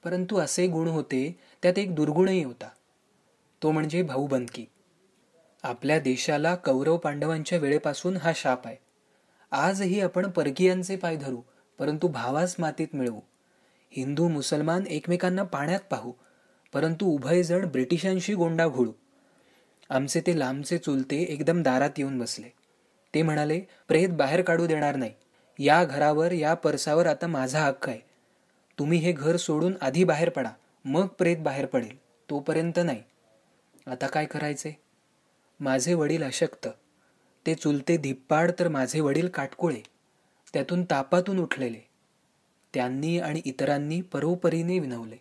परंतु 0.05 0.37
असे 0.37 0.67
गुण 0.67 0.89
होते 0.89 1.39
त्यात 1.63 1.79
एक 1.79 1.95
दुर्गुणही 1.95 2.45
होता. 2.45 2.69
तो 3.63 3.71
म्हणजे 3.71 4.03
भाऊबंदकी 4.03 4.67
आपल्या 5.63 5.99
देशाला 5.99 6.55
कौरव 6.55 6.97
पांडवांच्या 6.97 7.59
वेळेपासून 7.59 8.17
हा 8.17 8.33
शाप 8.35 8.67
आहे. 8.67 8.77
आजही 9.51 10.01
आपण 10.01 10.31
परकीयांचे 10.31 10.97
पाय 10.97 11.17
धरू 11.17 11.41
परंतु 11.79 12.09
भावास 12.09 12.57
मातीत 12.59 12.89
मिळवू. 12.95 13.21
हिंदू 13.91 14.29
मुसलमान 14.29 14.87
एकमेकांना 14.87 15.43
पाण्यात 15.43 15.81
पाहू 15.81 16.13
परंतु 16.73 17.07
उभयजण 17.07 17.67
ब्रिटिशांशी 17.67 18.35
गोंडा 18.35 18.69
घोळू. 18.69 18.93
आमचे 19.91 20.21
ते 20.21 20.39
लांबचे 20.39 20.79
चुलते 20.79 21.17
एकदम 21.17 21.63
दारात 21.63 21.91
येऊन 21.99 22.19
बसले. 22.19 22.49
ते 23.15 23.23
म्हणाले 23.23 23.61
प्रेत 23.89 24.09
बाहेर 24.09 24.43
काढू 24.43 24.67
देणार 24.67 24.97
नाही. 24.97 25.13
या 25.59 25.85
घरावर 25.85 26.33
या 26.33 26.55
परसावर 26.55 27.07
आता 27.07 27.27
माझा 27.27 27.61
हक्क 27.61 27.89
आहे. 27.89 27.99
तुम्ही 28.79 28.99
हे 28.99 29.13
घर 29.13 29.37
सोडून 29.37 29.75
आधी 29.81 30.05
बाहेर 30.05 30.29
पडा 30.29 30.51
मग 30.85 31.07
प्रेत 31.07 31.37
बाहेर 31.37 31.67
पडेल. 31.67 31.99
तोपर्यंत 32.31 32.79
नाही. 32.85 33.03
आता 33.87 34.07
काय 34.07 34.27
करायचे? 34.27 34.81
माझे 35.61 35.95
वडील 35.95 36.23
अशक्त. 36.23 36.69
ते 37.47 37.55
चुलते 37.55 37.97
धिप्पाड 37.97 38.51
तर 38.59 38.69
माझे 38.69 39.01
वडील 39.01 39.29
काटकोळे. 39.29 39.83
त्यातून 40.53 40.85
तापातून 40.85 41.39
उठलेले. 41.39 41.89
त्यांनी 42.75 43.19
आणि 43.19 43.43
इतरांनी 43.45 44.01
परोपरीने 44.01 44.79
विनवले. 44.79 45.17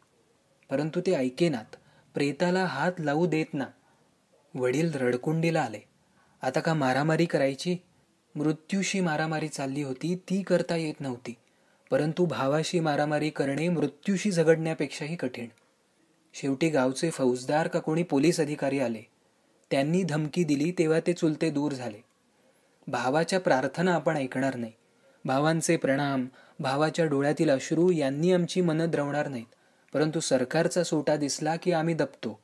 परंतु 0.70 1.02
ते 1.02 1.14
ऐकेनात 1.14 1.76
प्रेताला 2.14 2.66
हात 2.66 2.92
लावू 3.00 3.26
देत 3.26 3.54
ना. 3.54 3.66
वडील 4.56 4.92
रडकुंडीला 4.94 5.62
आले. 5.62 5.80
आता 6.42 6.60
का 6.60 6.74
मारामारी 6.74 7.26
करायची? 7.26 7.78
मृत्यूशी 8.36 9.00
मारामारी 9.00 9.48
चालली 9.48 9.84
होती 9.84 10.16
ती 10.16 10.42
करता 10.42 10.76
येत 10.76 11.02
नव्हती. 11.02 11.36
परंतु 11.92 12.26
भावाशी 12.26 12.80
मारामारी 12.80 13.30
करणे 13.30 13.70
मृत्यूशी 13.70 14.32
झगडण्यापेक्षाही 14.32 15.16
कठीण. 15.16 15.48
शेवटी 16.34 16.70
गावचे 16.70 17.10
फौजदार 17.10 17.68
का 17.68 17.80
कोणी 17.80 18.04
पोलीस 18.04 18.40
अधिकारी 18.40 18.80
आले. 18.80 19.02
त्यांनी 19.72 20.04
धमकी 20.04 20.44
दिली 20.44 20.72
तेव्हा 20.72 21.00
ते 21.08 21.14
चुलते 21.14 21.50
दूर 21.50 21.72
झाले. 21.72 22.04
भावाच्या 22.88 23.40
प्रार्थना 23.40 23.94
आपण 23.94 24.18
ऐकणार 24.18 24.56
नाही. 24.56 24.72
भावांचे 25.26 25.78
प्रणाम 25.78 26.28
भावाच्या 26.60 27.06
डोळ्यातील 27.06 27.50
अश्रू 27.50 27.92
यांनी 27.92 28.34
आमची 28.34 28.62
मनं 28.62 28.90
द्रवणार 28.90 29.28
नाहीत. 29.28 29.56
परंतु 29.94 30.20
सरकारचा 30.20 30.84
सोटा 30.84 31.16
दिसला 31.16 31.56
की 31.56 31.72
आम्ही 31.72 31.94
दपतो 31.94 32.40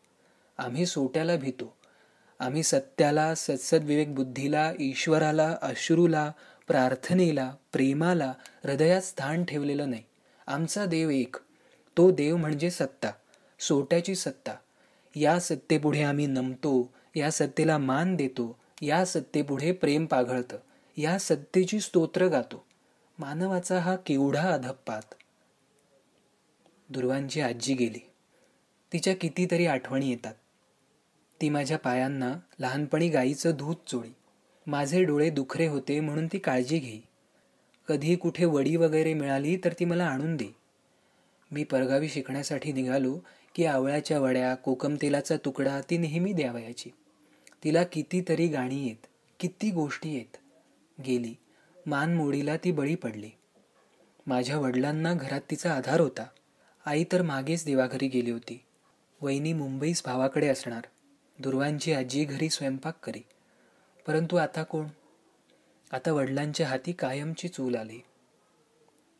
आम्ही 0.57 0.85
सोट्याला 0.85 1.35
भीतो. 1.35 1.77
आम्ही 2.39 2.63
सत्याला 2.63 3.35
सत्सद्विवेक 3.35 4.15
बुद्धीला 4.15 4.73
ईश्वराला 4.79 5.57
अश्रूला 5.61 6.31
प्रार्थनेला 6.67 7.55
प्रेमाला 7.73 8.33
हृदयात 8.63 9.01
स्थान 9.01 9.43
ठेवलेलं 9.43 9.89
नाही. 9.89 10.03
आमचा 10.47 10.85
देव 10.85 11.09
एक. 11.09 11.35
तो 11.97 12.11
देव 12.11 12.37
म्हणजे 12.37 12.71
सत्ता. 12.71 13.11
सोट्याची 13.59 14.15
सत्ता. 14.15 14.55
या 15.15 15.39
सत्तेपुढे 15.39 16.03
आम्ही 16.03 16.25
नमतो 16.25 16.93
या 17.15 17.31
सत्तेला 17.31 17.77
मान 17.77 18.15
देतो 18.15 18.59
या 18.81 19.05
सत्तेपुढे 19.05 19.71
प्रेम 19.71 20.05
पाघळतं 20.05 20.57
या 20.97 21.19
सत्तेची 21.19 21.79
स्तोत्र 21.79 22.25
गातो. 22.25 22.65
मानवाचा 23.19 23.79
हा 23.79 23.95
केवढा 23.95 24.53
अधप्पात 24.53 25.13
दुर्वांची 26.89 27.41
आजी 27.41 27.73
गेली. 27.73 28.11
तिच्या 28.93 29.15
कितीतरी 29.15 29.65
आठवणी 29.65 30.09
येतात. 30.09 30.33
ती 31.41 31.49
माझ्या 31.49 31.77
पायांना 31.77 32.33
लहानपणी 32.59 33.09
गाईचं 33.09 33.51
दूध 33.55 33.75
चोळी. 33.87 34.13
माझे 34.67 35.03
डोळे 35.03 35.29
दुखरे 35.29 35.67
होते 35.67 35.99
म्हणून 35.99 36.27
ती 36.27 36.37
काळजी 36.39 36.79
घेई. 36.79 36.99
कधी 37.87 38.15
कुठे 38.15 38.45
वडी 38.45 38.75
वगैरे 38.75 39.13
मिळाली 39.13 39.57
तर 39.57 39.73
ती 39.79 39.85
मला 39.85 40.05
आणून 40.05 40.35
दे. 40.35 40.55
मी 41.51 41.63
परगावी 41.63 42.09
शिकण्यासाठी 42.09 42.71
निघालो 42.71 43.19
की 43.55 43.65
आवळ्याच्या 43.65 44.19
वड्या 44.19 44.55
कोकम 44.55 44.95
तेलाचा 45.01 45.35
तुकडा 45.45 45.81
ती 45.89 45.97
नेहमी 45.97 46.33
द्यावयाची. 46.33 46.89
तिला 47.63 47.83
कितीतरी 47.83 48.47
गाणी 48.47 48.87
येत 48.87 49.07
किती 49.39 49.71
गोष्टी 49.71 50.13
येत. 50.13 50.37
गेली 51.05 51.35
मानमोडीला 51.85 52.57
ती 52.57 52.71
बळी 52.71 52.95
पडली. 52.95 53.29
माझ्या 54.27 54.57
वडिलांना 54.59 55.13
घरात 55.13 55.41
तिचा 55.51 55.73
आधार 55.73 55.99
होता. 55.99 56.25
आई 56.85 57.03
तर 57.11 57.21
मागेच 57.21 57.65
देवाघरी 57.65 58.07
गेली 58.07 58.31
होती. 58.31 58.61
वहिनी 59.21 59.53
मुंबईस 59.53 60.01
भावाकडे 60.05 60.47
असणार. 60.47 60.81
दुर्वांची 61.39 61.93
आजी 61.93 62.23
घरी 62.23 62.49
स्वयंपाक 62.49 63.05
करी. 63.05 63.21
परंतु 64.07 64.35
आता 64.35 64.63
कोण? 64.63 64.87
आता 65.91 66.11
वडिलांच्या 66.11 66.67
हाती 66.67 66.91
कायमची 66.91 67.47
चूल 67.47 67.75
आली. 67.75 67.99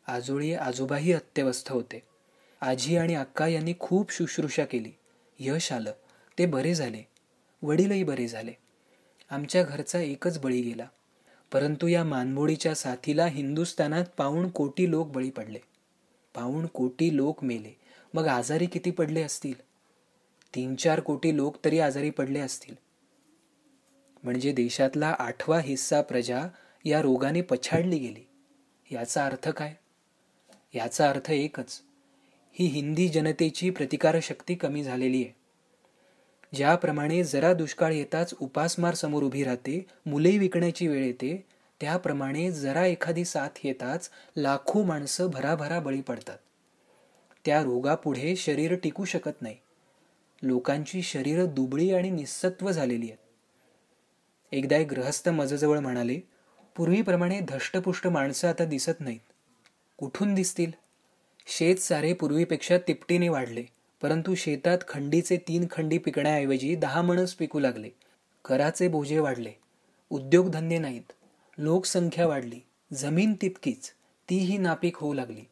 आजोळी 0.08 0.54
आजोबाही 0.54 1.14
अत्यवस्थ 1.14 1.72
होते. 1.72 2.04
आजी 2.62 2.98
आणि 2.98 3.16
अक्का 3.16 3.48
यांनी 3.48 3.74
खूप 3.80 4.12
शुश्रूषा 4.12 4.66
केली. 4.66 4.92
यश 5.40 5.72
आलं. 5.72 5.94
ते 6.38 6.46
बरे 6.46 6.76
झाले. 6.76 7.08
वडीलही 7.62 8.04
बरे 8.04 8.28
झाले. 8.28 8.54
आमच्या 9.30 9.64
घरचा 9.64 10.00
एकच 10.00 10.40
बळी 10.40 10.62
गेला. 10.62 10.88
परंतु 11.52 11.88
या 11.88 12.04
मानमोडीच्या 12.04 12.76
साथीला 12.76 13.26
हिंदुस्थानात 13.26 14.06
पाऊण 14.18 14.50
कोटी 14.50 14.92
लोक 14.92 15.08
बळी 15.08 15.30
पडले. 15.30 15.60
पाऊण 16.36 16.66
कोटी 16.66 17.16
लोक 17.16 17.44
मेले. 17.44 17.80
मग 18.14 18.28
आजारी 18.28 18.66
किती 18.66 18.92
पडले 18.92 19.22
असतील? 19.22 19.75
तीन 20.56 20.76
चार 20.76 21.00
कोटी 21.00 21.36
लोक 21.36 21.58
तरी 21.66 21.80
आजारी 21.80 22.10
पडले 22.10 22.40
असतील. 22.40 22.76
म्हणजे 24.24 24.52
देशातला 24.52 25.16
आठवा 25.20 25.60
हिस्सा 25.60 26.02
प्रजा 26.02 26.48
या 26.86 27.02
रोगाने 27.02 27.42
पछाडली 27.42 27.98
गेली. 27.98 28.28
याचा 28.92 29.26
अर्थ 29.26 29.50
काय? 29.50 29.76
याचा 30.74 31.10
अर्थ 31.10 31.32
एकच. 31.32 31.82
ही 32.54 32.66
हिंदी 32.66 33.08
जनतेची 33.10 33.70
प्रतिकारशक्ती 33.70 34.56
कमी 34.56 34.84
झालेली 34.84 35.24
आहे. 35.24 35.36
ज्याप्रमाणे 36.54 37.24
जरा 37.24 37.54
दुष्काळ 37.54 37.94
येताच 37.94 38.34
उपासमार 38.40 38.94
समोर 38.94 39.24
उभी 39.24 39.44
राहते 39.44 39.86
मुले 40.06 40.38
विकण्याची 40.38 40.88
वेळ 40.88 41.06
येते 41.06 41.46
त्याप्रमाणे 41.82 42.52
जरा 42.52 42.86
एखादी 42.86 43.26
साथ 43.26 43.50
येताच 43.64 44.10
लाखो 44.38 44.84
माणसं 44.84 45.28
भराभरा 45.28 45.80
बळी 45.80 46.02
पडतात. 46.02 46.38
त्या 47.46 47.64
रोगापुढे 47.64 48.36
शरीर 48.36 48.76
टिकू 48.76 49.06
शकत 49.06 49.42
नाही. 49.42 49.58
लोकांची 50.46 51.02
शरीरं 51.02 51.46
दुबळी 51.54 51.92
आणि 51.92 52.10
निस्सत्व 52.10 52.72
झालेली 52.72 53.06
आहेत. 53.06 53.18
एकदा 54.52 54.78
एक 54.78 54.94
गृहस्थ 54.94 55.30
मजजवळ 55.30 55.80
म्हणाले 55.80 56.20
पूर्वीप्रमाणे 56.76 57.40
धष्टपुष्ट 57.40 58.08
माणसं 58.08 58.50
आता 58.50 58.66
दिसत 58.66 58.92
नाहीत. 59.00 59.20
कुठून 59.98 60.34
दिसतील? 60.34 60.72
शेत 61.48 61.76
सारे 61.76 62.14
पूर्वीपेक्षा 62.14 62.78
तिपटीने 62.78 63.30
वाढले 63.30 63.64
परंतु 64.02 64.36
शेतात 64.36 64.78
खंडीचे 64.88 65.38
तीन 65.38 65.66
खंडी 65.72 65.98
पिकण्याऐवजी 65.98 66.76
दहा 66.76 67.02
मणस 67.02 67.34
पिकू 67.34 67.60
लागले. 67.60 67.90
कराचे 68.46 68.88
बोजे 68.88 69.20
वाढले. 69.20 69.52
उद्योगधंदे 70.10 70.78
नाहीत. 70.78 71.12
लोकसंख्या 71.58 72.28
वाढली. 72.28 72.60
जमीन 72.94 73.34
तितकीच. 73.42 73.92
तीही 74.30 74.58
नापीक 74.58 74.98
होऊ 74.98 75.14
लागली. 75.14 75.48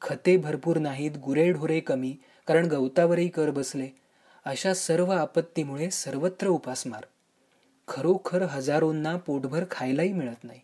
खते 0.00 0.36
भरपूर 0.36 0.76
नाहीत. 0.76 1.10
गुरेढोरे 1.16 1.80
कमी. 1.80 2.16
कारण 2.46 2.66
गवतावरही 2.66 3.28
कर 3.28 3.50
बसले. 3.50 4.05
अशा 4.46 4.74
सर्व 4.74 5.10
आपत्तीमुळे 5.10 5.90
सर्वत्र 5.90 6.46
उपासमार 6.46 7.04
खरोखर 7.88 8.42
हजारोंना 8.42 9.16
पोटभर 9.16 9.64
खायलाही 9.70 10.12
मिळत 10.12 10.44
नाही. 10.44 10.60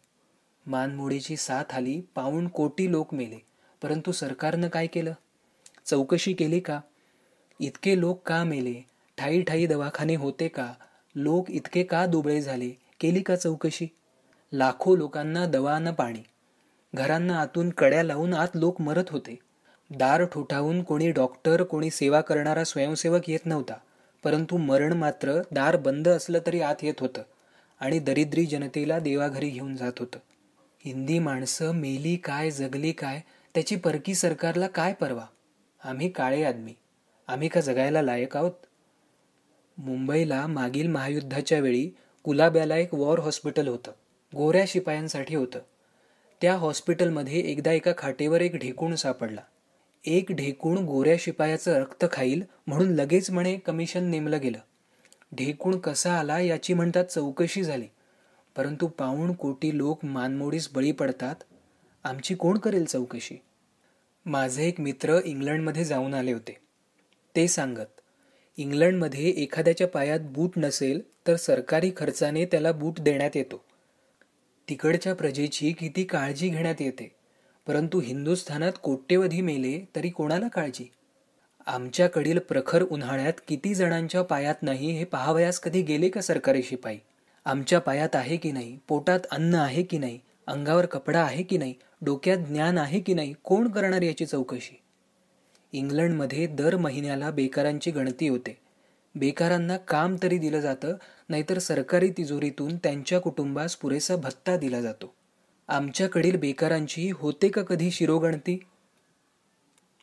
मानमोडीची 0.66 1.36
साथ 1.36 1.64
आली 1.72 2.00
पाऊण 2.14 2.48
कोटी 2.48 2.90
लोक 2.90 3.14
मेले. 3.14 3.38
परंतु 3.82 4.12
सरकारनं 4.12 4.68
काय 4.68 4.86
केलं? 4.86 5.12
चौकशी 5.86 6.32
केली 6.32 6.60
का? 6.60 6.80
इतके 7.60 8.00
लोक 8.00 8.22
का 8.26 8.44
मेले? 8.44 8.86
ठाई 9.18 9.42
ठाई 9.42 9.66
दवाखाने 9.66 10.14
होते 10.14 10.48
का? 10.48 10.72
लोक 11.14 11.50
इतके 11.50 11.82
का 11.82 12.06
दुबळे 12.06 12.42
झाले? 12.42 12.70
केली 13.00 13.22
का 13.22 13.36
चौकशी? 13.36 13.88
लाखो 14.52 14.96
लोकांना 14.96 15.46
दवा 15.46 15.78
न 15.78 15.92
पाणी. 15.92 16.22
घरांना 16.94 17.40
आतून 17.40 17.70
कड्या 17.70 18.02
लावून 18.02 18.34
आत 18.34 18.48
लोक 18.54 18.80
मरत 18.80 19.04
होते. 19.10 19.38
दार 19.90 20.24
ठोठावून 20.24 20.82
कोणी 20.82 21.10
डॉक्टर 21.10 21.62
कोणी 21.62 21.90
सेवा 21.90 22.20
करणारा 22.20 22.64
स्वयंसेवक 22.64 23.30
येत 23.30 23.46
नव्हता. 23.46 23.74
परंतु 24.24 24.56
मरण 24.56 24.92
मात्र 24.92 25.40
दार 25.50 25.76
बंद 25.76 26.08
असलं 26.08 26.38
तरी 26.46 26.60
आत 26.60 26.74
येत 26.82 26.94
होतं 27.00 27.22
आणि 27.80 27.98
दरिद्री 27.98 28.46
जनतेला 28.46 28.98
देवाघरी 28.98 29.48
घेऊन 29.48 29.76
जात 29.76 29.92
होतं. 29.98 30.18
हिंदी 30.84 31.18
माणसं 31.18 31.72
मेली 31.72 32.16
काय 32.16 32.50
जगली 32.50 32.92
काय 32.92 33.20
त्याची 33.54 33.76
परकी 33.76 34.14
सरकारला 34.14 34.66
काय 34.66 34.92
परवा? 34.92 35.24
आम्ही 35.84 36.10
काळे 36.10 36.44
आदमी. 36.44 36.74
आम्ही 37.28 37.48
का 37.48 37.60
जगायला 37.60 38.02
लायक 38.02 38.36
आहोत? 38.36 38.52
मुंबईला 39.78 40.46
मागील 40.46 40.86
महायुद्धाच्या 40.86 41.60
वेळी 41.60 41.90
कुलाब्याला 42.22 42.76
एक 42.76 42.94
वॉर 42.94 43.18
हॉस्पिटल 43.18 43.68
होतं. 43.68 43.92
गोऱ्या 44.36 44.64
शिपायांसाठी 44.68 45.34
होतं. 45.34 45.58
त्या 46.40 46.54
हॉस्पिटलमध्ये 46.54 47.40
एकदा 47.40 47.72
एका 47.72 47.92
खाटेवर 47.98 48.40
एक 48.40 48.56
ढेकूण 48.56 48.94
सापडला. 48.94 49.40
एक 50.04 50.26
ढेकूण 50.30 50.78
गोऱ्या 50.78 51.16
शिपायाचं 51.18 51.80
रक्त 51.80 52.04
खाईल 52.12 52.44
म्हणून 52.66 52.88
लगेच 52.88 53.30
म्हणे 53.30 53.58
कमिशन 53.58 54.04
नेमलं 54.04 54.40
गेलं. 54.40 54.58
ढेकूण 55.34 55.78
कसा 55.78 56.12
आला 56.18 56.40
याची 56.40 56.74
म्हणतात 56.74 57.04
चौकशी 57.04 57.62
झाली. 57.62 57.86
परंतु 58.56 58.86
पाऊण 58.86 59.32
कोटी 59.32 59.78
लोक 59.78 60.04
मानमोडीस 60.04 60.72
बळी 60.72 60.92
पडतात. 60.92 61.34
आमची 62.04 62.34
कोण 62.34 62.58
करेल 62.58 62.84
चौकशी? 62.84 63.36
माझे 64.26 64.68
एक 64.68 64.80
मित्र 64.80 65.20
इंग्लंडमध्ये 65.24 65.84
जाऊन 65.84 66.14
आले 66.14 66.32
होते. 66.32 66.56
ते 67.36 67.48
सांगत 67.48 68.00
इंग्लंडमध्ये 68.56 69.28
एखाद्याच्या 69.28 69.88
पायात 69.88 70.20
बूट 70.22 70.50
नसेल 70.56 71.00
तर 71.26 71.36
सरकारी 71.36 71.92
खर्चाने 71.96 72.44
त्याला 72.44 72.72
बूट 72.72 73.00
देण्यात 73.00 73.30
येतो. 73.34 73.64
तिकडच्या 74.68 75.14
प्रजेची 75.14 75.72
किती 75.72 76.04
काळजी 76.04 76.48
घेण्यात 76.48 76.74
येते. 76.80 77.21
परंतु 77.66 78.00
हिंदुस्थानात 78.00 78.72
कोट्यवधी 78.82 79.40
मेले 79.40 79.88
तरी 79.96 80.08
कोणाला 80.08 80.48
काळजी? 80.48 80.90
आमच्याकडील 81.66 82.38
प्रखर 82.38 82.82
उन्हाळ्यात 82.82 83.32
किती 83.48 83.74
जणांच्या 83.74 84.22
पायात 84.22 84.54
नाही 84.62 84.90
हे 84.90 85.04
पाहावयास 85.04 85.60
कधी 85.60 85.82
गेले 85.82 86.08
का 86.08 86.20
सरकारी 86.20 86.62
शिपाई? 86.62 86.96
आमच्या 87.44 87.78
पायात 87.78 88.16
आहे 88.16 88.36
की 88.36 88.52
नाही? 88.52 88.78
पोटात 88.88 89.20
अन्न 89.30 89.54
आहे 89.54 89.82
की 89.82 89.98
नाही? 89.98 90.18
अंगावर 90.46 90.86
कपडा 90.86 91.22
आहे 91.22 91.42
की 91.42 91.56
नाही? 91.56 91.74
डोक्यात 92.02 92.38
ज्ञान 92.38 92.78
आहे 92.78 93.00
की 93.00 93.14
नाही? 93.14 93.34
कोण 93.44 93.70
करणार 93.70 94.02
याची 94.02 94.26
चौकशी? 94.26 94.80
इंग्लंडमध्ये 95.72 96.46
दर 96.46 96.76
महिन्याला 96.76 97.30
बेकारांची 97.30 97.90
गणती 97.90 98.28
होते. 98.28 98.58
बेकारांना 99.14 99.76
काम 99.76 100.16
तरी 100.22 100.38
दिलं 100.38 100.60
जातं 100.60 100.94
नाहीतर 101.28 101.58
सरकारी 101.58 102.10
तिजोरीतून 102.10 102.76
त्यांच्या 102.76 103.18
कुटुंबास 103.18 103.76
पुरेसा 103.76 104.16
भत्ता 104.16 104.56
दिला 104.56 104.80
जातो. 104.80 105.14
आमच्याकडील 105.68 106.36
बेकारांची 106.36 107.10
होते 107.10 107.48
का 107.48 107.62
कधी 107.62 107.90
शिरोगणती? 107.90 108.66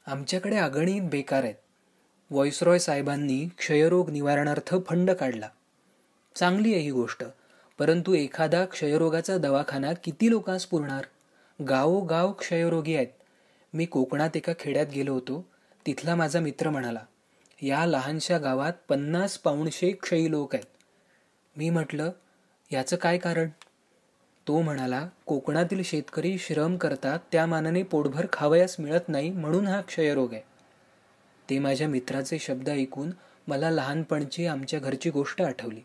आमच्याकडे 0.07 0.57
अगणित 0.57 1.01
बेकार 1.01 1.43
आहेत. 1.43 1.55
व्हॉइसरॉय 2.31 2.79
साहेबांनी 2.79 3.49
क्षयरोग 3.57 4.09
निवारणार्थ 4.09 4.75
फंड 4.87 5.11
काढला. 5.11 5.49
चांगली 6.35 6.73
आहे 6.73 6.81
ही 6.81 6.91
गोष्ट. 6.91 7.23
परंतु 7.79 8.13
एखादा 8.13 8.65
क्षयरोगाचा 8.65 9.37
दवाखाना 9.37 9.93
किती 10.03 10.29
लोकांस 10.29 10.65
पुरणार? 10.65 11.05
गावोगाव 11.69 12.31
क्षयरोगी 12.31 12.95
आहेत. 12.95 13.07
मी 13.73 13.85
कोकणात 13.85 14.29
एका 14.35 14.53
खेड्यात 14.59 14.87
गेलो 14.87 15.13
होतो. 15.13 15.45
तिथला 15.85 16.15
माझा 16.15 16.39
मित्र 16.39 16.69
म्हणाला 16.69 16.99
या 17.61 17.85
लहानशा 17.85 18.37
गावात 18.37 18.73
पन्नास 18.89 19.37
पाऊणशे 19.37 19.91
क्षयी 19.91 20.31
लोक 20.31 20.55
आहेत. 20.55 20.65
मी 21.55 21.69
म्हटलं 21.69 22.11
याचं 22.71 22.95
काय 22.95 23.17
कारण? 23.17 23.49
तो 24.49 24.62
म्हणाला 24.62 25.07
कोकणातील 25.25 25.83
शेतकरी 25.83 26.38
श्रम 26.38 26.77
करतात 26.77 27.19
त्या 27.31 27.45
मानाने 27.45 27.83
पोटभर 27.83 28.25
खावयास 28.33 28.75
मिळत 28.79 29.09
नाही 29.09 29.29
म्हणून 29.29 29.67
हा 29.67 29.81
क्षयरोग 29.81 30.33
आहे. 30.33 30.41
ते 31.49 31.59
माझ्या 31.59 31.88
मित्राचे 31.88 32.39
शब्द 32.39 32.69
ऐकून 32.69 33.12
मला 33.47 33.69
लहानपणची 33.69 34.45
आमच्या 34.45 34.79
घरची 34.79 35.09
गोष्ट 35.09 35.41
आठवली. 35.41 35.79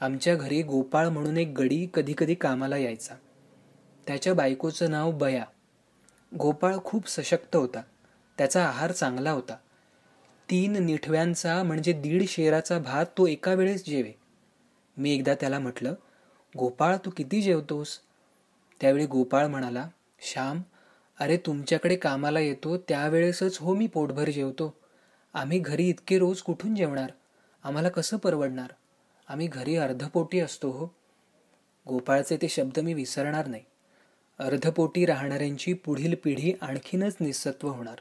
आमच्या 0.00 0.34
घरी 0.34 0.62
गोपाळ 0.62 1.08
म्हणून 1.08 1.36
एक 1.36 1.48
गडी 1.48 1.86
कधी 1.94 2.14
कधी 2.18 2.34
कामाला 2.34 2.76
यायचा. 2.76 3.14
त्याच्या 4.06 4.34
बायकोचं 4.34 4.90
नाव 4.90 5.10
बया. 5.10 5.44
गोपाळ 6.38 6.76
खूप 6.84 7.08
सशक्त 7.08 7.56
होता. 7.56 7.82
त्याचा 8.38 8.64
आहार 8.64 8.92
चांगला 8.92 9.30
होता. 9.30 9.56
तीन 10.50 10.72
निठव्यांचा 10.72 11.62
म्हणजे 11.62 11.92
दीड 11.92 12.28
शेराचा 12.28 12.78
भात 12.78 13.06
तो 13.18 13.26
एका 13.26 13.54
वेळेस 13.54 13.86
जेवे. 13.86 14.12
मी 14.96 15.14
एकदा 15.14 15.34
त्याला 15.34 15.58
म्हटलं 15.58 15.94
गोपाळ 16.56 16.96
तू 16.96 17.10
किती 17.16 17.42
जेवतोस? 17.42 17.98
त्यावेळी 18.80 19.06
गोपाळ 19.06 19.46
म्हणाला 19.46 19.88
श्याम 20.20 20.62
अरे 21.20 21.36
तुमच्याकडे 21.36 21.96
कामाला 21.96 22.40
येतो 22.40 22.76
त्यावेळेसच 22.76 23.58
हो 23.58 23.74
मी 23.74 23.86
पोटभर 23.86 24.30
जेवतो. 24.30 24.74
आम्ही 25.34 25.58
घरी 25.58 25.88
इतके 25.88 26.18
रोज 26.18 26.42
कुठून 26.42 26.74
जेवणार? 26.74 27.10
आम्हाला 27.64 27.88
कसं 27.88 28.16
परवडणार? 28.16 28.72
आम्ही 29.28 29.46
घरी 29.46 29.76
अर्धपोटी 29.76 30.40
असतो 30.40 30.70
हो. 30.70 30.86
गोपाळचे 31.88 32.36
ते 32.36 32.48
शब्द 32.48 32.78
मी 32.78 32.94
विसरणार 32.94 33.46
नाही. 33.46 33.62
अर्धपोटी 34.38 35.06
राहणाऱ्यांची 35.06 35.72
पुढील 35.72 36.14
पिढी 36.24 36.52
आणखीनच 36.60 37.16
निसत्व 37.20 37.68
होणार. 37.68 37.96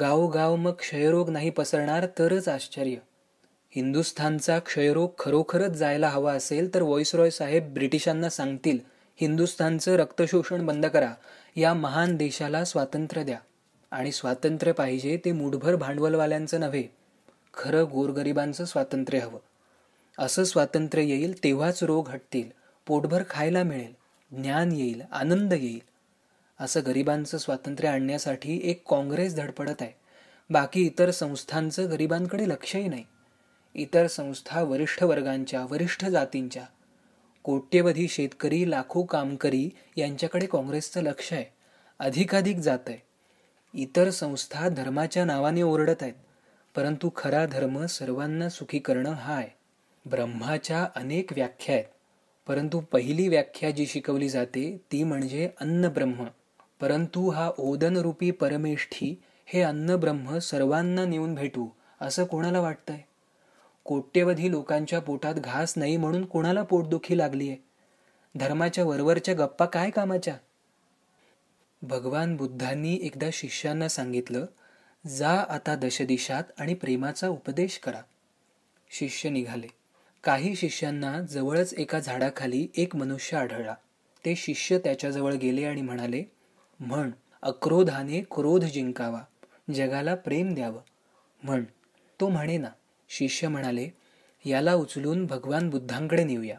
गावोगाव 0.00 0.56
मग 0.56 0.72
क्षयरोग 0.72 1.30
नाही 1.30 1.50
पसरणार 1.50 2.06
तरच 2.18 2.48
आश्चर्य. 2.48 2.96
हिंदुस्थानचा 3.76 4.58
क्षयरोग 4.58 5.10
खरोखरच 5.18 5.70
जायला 5.70 6.08
हवा 6.08 6.32
असेल 6.32 6.74
तर 6.74 6.82
रॉय 7.12 7.30
साहेब 7.30 7.74
ब्रिटिशांना 7.74 8.28
सांगतील 8.28 8.78
हिंदुस्थानचं 9.20 9.96
रक्तशोषण 9.96 10.66
बंद 10.66 10.86
करा 10.86 11.14
या 11.56 11.74
महान 11.74 12.16
देशाला 12.16 12.64
स्वातंत्र्य 12.64 13.24
द्या. 13.24 13.38
आणि 13.90 14.12
स्वातंत्र्य 14.12 14.72
पाहिजे 14.72 15.20
ते 15.24 15.32
मुठभर 15.32 15.76
भांडवलवाल्यांचं 15.76 16.60
नव्हे 16.60 16.84
खरं 17.54 17.84
गोरगरिबांचं 17.92 18.64
स्वातंत्र्य 18.64 19.18
हवं. 19.18 19.38
असं 20.18 20.44
स्वातंत्र्य 20.44 21.04
येईल 21.04 21.44
तेव्हाच 21.44 21.84
रोग 21.84 22.08
हटतील 22.08 22.50
पोटभर 22.86 23.22
खायला 23.30 23.62
मिळेल 23.62 23.92
ज्ञान 24.36 24.72
येईल 24.72 25.02
आनंद 25.12 25.52
येईल. 25.52 25.80
असं 26.60 26.80
गरिबांचं 26.86 27.38
स्वातंत्र्य 27.38 27.88
आणण्यासाठी 27.88 28.60
एक 28.64 28.88
काँग्रेस 28.88 29.36
धडपडत 29.36 29.74
आहे. 29.80 29.92
बाकी 30.50 30.82
इतर 30.82 31.10
संस्थांचं 31.10 31.90
गरिबांकडे 31.90 32.48
लक्षही 32.48 32.88
नाही. 32.88 33.04
इतर 33.78 34.06
संस्था 34.06 34.62
वरिष्ठ 34.62 35.02
वर्गांच्या 35.02 35.66
वरिष्ठ 35.70 36.04
जातींच्या. 36.04 36.62
कोट्यवधी 37.42 38.08
शेतकरी 38.08 38.70
लाखो 38.70 39.02
कामकरी 39.02 39.70
यांच्याकडे 39.96 40.46
काँग्रेसचं 40.46 41.02
लक्ष 41.02 41.32
आहे. 41.32 41.44
अधिकाधिक 41.98 42.56
जात 42.56 42.78
आहे. 42.86 42.98
इतर 43.74 44.10
संस्था 44.10 44.68
धर्माच्या 44.68 45.24
नावाने 45.24 45.62
ओरडत 45.62 46.02
आहेत. 46.02 46.12
परंतु 46.76 47.10
खरा 47.16 47.46
धर्म 47.46 47.86
सर्वांना 47.86 48.48
सुखी 48.48 48.78
करणं 48.78 49.10
हा 49.10 49.34
आहे. 49.34 49.48
ब्रह्माच्या 50.10 50.88
अनेक 50.96 51.32
व्याख्या 51.32 51.74
आहेत. 51.74 51.84
परंतु 52.46 52.80
पहिली 52.80 53.28
व्याख्या 53.28 53.70
जी 53.70 53.86
शिकवली 53.86 54.28
जाते 54.28 54.80
ती 54.92 55.02
म्हणजे 55.02 55.50
अन्न 55.60 55.88
ब्रह्म 55.88 56.24
परंतु 56.80 57.30
हा 57.30 57.50
ओदनरूपी 57.58 58.30
परमेष्ठी 58.30 59.22
हे 59.46 59.62
अन्न 59.62 59.96
ब्रह्म 59.96 60.38
सर्वांना 60.38 61.04
नेऊन 61.04 61.34
भेटू 61.34 61.68
असं 62.00 62.24
कोणाला 62.24 62.60
वाटतंय? 62.60 62.98
कोट्यवधी 63.86 64.50
लोकांच्या 64.50 65.00
पोटात 65.00 65.34
घास 65.34 65.74
नाही 65.76 65.96
म्हणून 65.96 66.24
कोणाला 66.24 66.62
पोटदुखी 66.62 67.18
लागलीय? 67.18 67.56
धर्माच्या 68.34 68.84
वरवरच्या 68.84 69.34
गप्पा 69.34 69.66
काय 69.66 69.90
कामाच्या? 69.90 70.36
भगवान 71.82 72.36
बुद्धांनी 72.36 72.98
एकदा 73.02 73.26
शिष्यांना 73.32 73.88
सांगितलं 73.88 74.46
जा 75.06 75.44
आता 75.48 75.74
दशदिशात 75.74 76.44
आणि 76.58 76.74
प्रेमाचा 76.74 77.28
उपदेश 77.28 77.78
करा. 77.78 78.00
शिष्य 78.90 79.30
निघाले. 79.30 79.66
काही 80.24 80.56
शिष्यांना 80.56 81.20
जवळच 81.20 81.74
एका 81.74 81.98
झाडाखाली 81.98 82.68
एक 82.76 82.96
मनुष्य 82.96 83.36
आढळला. 83.36 83.74
ते 84.24 84.36
शिष्य 84.36 84.78
त्याच्याजवळ 84.78 85.32
गेले 85.32 85.64
आणि 85.64 85.82
म्हणाले 85.82 86.24
म्हण 86.80 87.10
अक्रोधाने 87.42 88.20
क्रोध 88.20 88.64
जिंकावा 88.64 89.22
जगाला 89.74 90.14
प्रेम 90.14 90.54
द्यावं. 90.54 90.80
म्हण 91.42 91.64
तो 92.20 92.28
म्हणे 92.28 92.56
ना 92.56 92.68
शिष्य 93.08 93.48
म्हणाले 93.48 93.88
याला 94.46 94.74
उचलून 94.74 95.26
भगवान 95.26 95.70
बुद्धांकडे 95.70 96.24
नेऊया. 96.24 96.58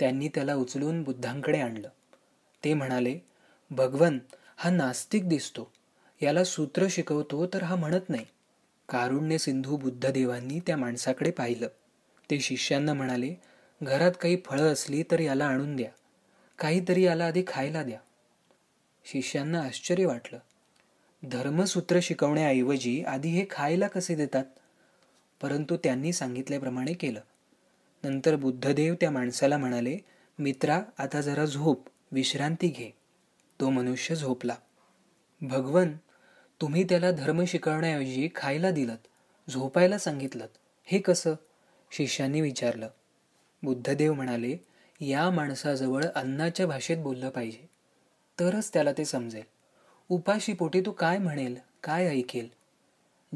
त्यांनी 0.00 0.28
त्याला 0.28 0.54
उचलून 0.54 1.02
बुद्धांकडे 1.02 1.60
आणलं. 1.60 1.88
ते 2.64 2.74
म्हणाले 2.74 3.18
भगवन 3.70 4.18
हा 4.56 4.70
नास्तिक 4.70 5.28
दिसतो. 5.28 5.72
याला 6.22 6.44
सूत्र 6.44 6.86
शिकवतो 6.90 7.46
तर 7.46 7.62
हा 7.62 7.74
म्हणत 7.74 8.00
नाही. 8.08 8.26
कारुण्य 8.88 9.38
सिंधू 9.38 9.76
बुद्धदेवांनी 9.76 10.60
त्या 10.60 10.76
माणसाकडे 10.76 11.30
पाहिलं. 11.30 11.68
ते 12.30 12.40
शिष्यांना 12.40 12.94
म्हणाले 12.94 13.34
घरात 13.82 14.12
काही 14.20 14.38
फळं 14.44 14.72
असली 14.72 15.02
तर 15.02 15.20
याला 15.20 15.46
आणून 15.46 15.76
द्या. 15.76 15.90
काहीतरी 16.58 17.02
याला 17.02 17.26
आधी 17.26 17.44
खायला 17.46 17.82
द्या. 17.82 17.98
शिष्यांना 19.04 19.62
आश्चर्य 19.62 20.06
वाटलं. 20.06 20.38
धर्मसूत्र 21.28 21.98
शिकवण्याऐवजी 22.02 23.04
आधी 23.04 23.28
हे 23.28 23.46
खायला 23.50 23.88
कसे 23.88 24.14
देतात? 24.14 24.44
परंतु 25.42 25.76
त्यांनी 25.76 26.12
सांगितल्याप्रमाणे 26.12 26.92
केलं. 26.92 27.20
नंतर 28.04 28.36
बुद्धदेव 28.36 28.94
त्या 28.94 29.10
माणसाला 29.10 29.56
म्हणाले 29.56 29.98
मित्रा 30.38 30.82
आता 30.98 31.20
जरा 31.20 31.44
झोप 31.44 31.88
विश्रांती 32.12 32.68
घे. 32.68 32.90
तो 33.60 33.70
मनुष्य 33.70 34.14
झोपला. 34.14 34.54
भगवन 35.42 35.92
तुम्ही 36.60 36.84
त्याला 36.84 37.10
धर्म 37.10 37.44
शिकवण्याऐवजी 37.44 38.28
खायला 38.34 38.70
दिलत 38.70 38.98
झोपायला 39.50 39.98
सांगितलं 39.98 40.46
हे 40.84 40.98
कसं? 40.98 41.34
शिष्यांनी 41.90 42.40
विचारलं. 42.40 42.88
बुद्धदेव 43.62 44.12
म्हणाले 44.12 44.56
या 45.00 45.30
माणसाजवळ 45.30 46.04
अन्नाच्या 46.14 46.66
भाषेत 46.66 46.98
बोललं 46.98 47.30
पाहिजे. 47.30 47.70
तरच 48.40 48.72
त्याला 48.72 48.92
ते 48.92 49.04
समजेल. 49.04 49.42
उपाशी 50.08 50.52
पोटी 50.52 50.80
तो 50.80 50.90
काय 50.90 51.18
म्हणेल 51.18 51.56
काय 51.82 52.06
ऐकेल 52.06 52.48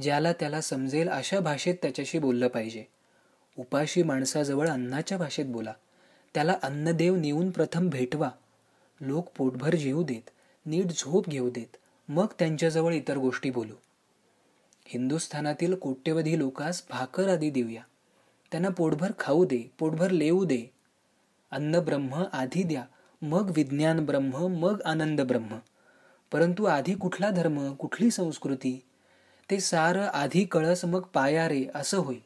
ज्याला 0.00 0.32
त्याला 0.32 0.60
समजेल 0.60 1.08
अशा 1.08 1.40
भाषेत 1.40 1.74
त्याच्याशी 1.82 2.18
बोललं 2.18 2.48
पाहिजे. 2.48 2.84
उपाशी 3.58 4.02
माणसाजवळ 4.02 4.68
अन्नाच्या 4.68 5.18
भाषेत 5.18 5.44
बोला. 5.44 5.72
त्याला 6.34 6.56
अन्नदेव 6.62 7.16
नेऊन 7.16 7.50
प्रथम 7.50 7.88
भेटवा. 7.88 8.30
लोक 9.00 9.28
पोटभर 9.36 9.74
जेऊ 9.74 10.02
देत 10.02 10.30
नीट 10.66 10.86
झोप 10.86 11.28
घेऊ 11.28 11.50
देत 11.50 11.76
मग 12.08 12.26
त्यांच्याजवळ 12.38 12.94
इतर 12.94 13.16
गोष्टी 13.16 13.50
बोलू. 13.50 13.74
हिंदुस्थानातील 14.86 15.74
कोट्यवधी 15.74 16.38
लोकास 16.38 16.82
भाकर 16.90 17.28
आदी 17.28 17.50
देऊया. 17.50 17.82
त्यांना 18.50 18.68
पोटभर 18.68 19.12
खाऊ 19.18 19.44
दे 19.44 19.70
पोटभर 19.78 20.10
लेऊ 20.10 20.44
दे. 20.44 20.74
अन्न 21.50 21.78
ब्रह्म 21.78 22.24
आधी 22.32 22.62
द्या 22.62 22.84
मग 23.22 23.52
विज्ञान 23.56 24.04
ब्रह्म 24.04 24.36
मग 24.36 24.80
आनंद 24.84 25.20
ब्रह्म. 25.20 25.58
परंतु 26.32 26.64
आधी 26.64 26.94
कुठला 26.94 27.30
धर्म 27.30 27.74
कुठली 27.74 28.10
संस्कृती 28.10 28.84
ते 29.50 29.60
सारं 29.60 30.06
आधी 30.06 30.44
कळस 30.44 30.84
मग 30.84 31.00
पाया 31.00 31.48
रे 31.48 31.64
असं 31.74 31.98
होईल 31.98 32.20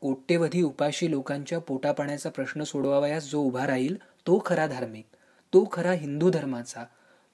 कोट्यवधी 0.00 0.62
उपाशी 0.62 1.10
लोकांच्या 1.10 1.58
पोटापाण्याचा 1.58 2.30
प्रश्न 2.30 2.62
सोडवावयास 2.62 3.30
जो 3.30 3.40
उभा 3.40 3.66
राहील 3.66 3.96
तो 4.26 4.42
खरा 4.46 4.66
धार्मिक 4.66 5.06
तो 5.52 5.68
खरा 5.72 5.92
हिंदू 5.92 6.30
धर्माचा 6.30 6.84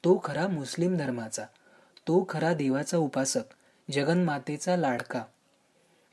तो 0.05 0.21
खरा 0.25 0.49
मुस्लिम 0.49 0.97
धर्माचा 0.97 1.45
तो 2.09 2.27
खरा 2.29 2.55
देवाचा 2.55 2.97
उपासक 2.97 3.55
जगन्मातेचा 3.91 4.77
लाडका. 4.77 5.23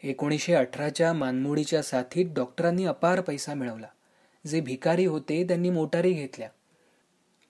एकोणीसशे 0.03 0.53
अठराच्या 0.53 1.13
मानमोडीच्या 1.13 1.83
साथीत 1.83 2.25
डॉक्टरांनी 2.35 2.85
अपार 2.85 3.21
पैसा 3.21 3.53
मिळवला. 3.53 3.87
जे 4.47 4.61
भिकारी 4.61 5.05
होते 5.05 5.43
त्यांनी 5.43 5.69
मोटारी 5.69 6.13
घेतल्या. 6.13 6.49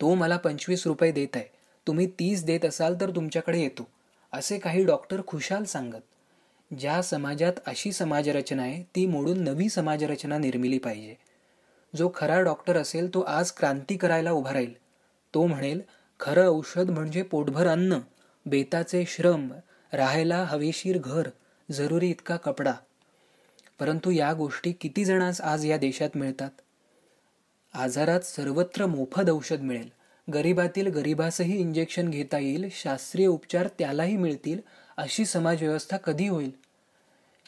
तो 0.02 0.16
मला 0.16 0.38
पंचवीस 0.38 0.88
रुपये 0.88 1.12
देत 1.12 1.36
आहे 1.36 1.46
तुम्ही 1.88 2.08
तीस 2.08 2.44
देत 2.46 2.66
असाल 2.66 2.96
तर 3.02 3.10
तुमच्याकडे 3.10 3.62
येतो. 3.62 3.88
असे 4.32 4.60
काही 4.60 4.86
डॉक्टर 4.86 5.22
खुशाल 5.28 5.64
सांगत 5.64 6.74
ज्या 6.80 7.02
समाजात 7.02 7.54
अशी 7.66 7.92
समाजरचना 7.92 8.64
आहे 8.64 8.84
ती 8.84 9.06
मोडून 9.06 9.44
नवी 9.44 9.70
समाजरचना 9.70 10.38
निर्मिली 10.38 10.78
पाहिजे. 10.78 11.16
जो 11.96 12.12
खरा 12.16 12.42
डॉक्टर 12.42 12.78
असेल 12.78 13.14
तो 13.14 13.22
आज 13.22 13.52
क्रांती 13.52 13.98
करायला 13.98 14.32
उभा 14.32 14.54
राहील. 14.54 14.74
तो 15.34 15.48
म्हणेल 15.48 15.82
खरं 16.20 16.48
औषध 16.48 16.90
म्हणजे 16.90 17.22
पोटभर 17.22 17.68
अन्न 17.68 18.00
बेताचे 18.46 19.06
श्रम 19.08 19.54
राहायला 19.94 20.44
हवेशीर 20.44 20.98
घर 20.98 21.28
जरुरी 21.72 22.10
इतका 22.10 22.38
कपडा. 22.38 22.74
परंतु 23.80 24.12
या 24.12 24.34
गोष्टी 24.34 24.72
किती 24.72 25.06
जणांस 25.06 25.42
आज 25.42 25.66
या 25.66 25.78
देशात 25.78 26.10
मिळतात? 26.16 26.50
आजारात 27.74 28.22
सर्वत्र 28.22 28.86
मोफत 28.86 29.30
औषध 29.30 29.62
मिळेल. 29.62 29.90
गरिबातील 30.34 30.88
गरिबासही 30.88 31.58
इंजेक्शन 31.58 32.10
घेता 32.10 32.38
येईल 32.38 32.70
शास्त्रीय 32.72 33.28
उपचार 33.28 33.68
त्यालाही 33.68 34.18
मिळतील 34.18 34.60
अशी 34.98 35.26
समाजव्यवस्था 35.26 35.98
कधी 35.98 36.28
होईल? 36.28 36.52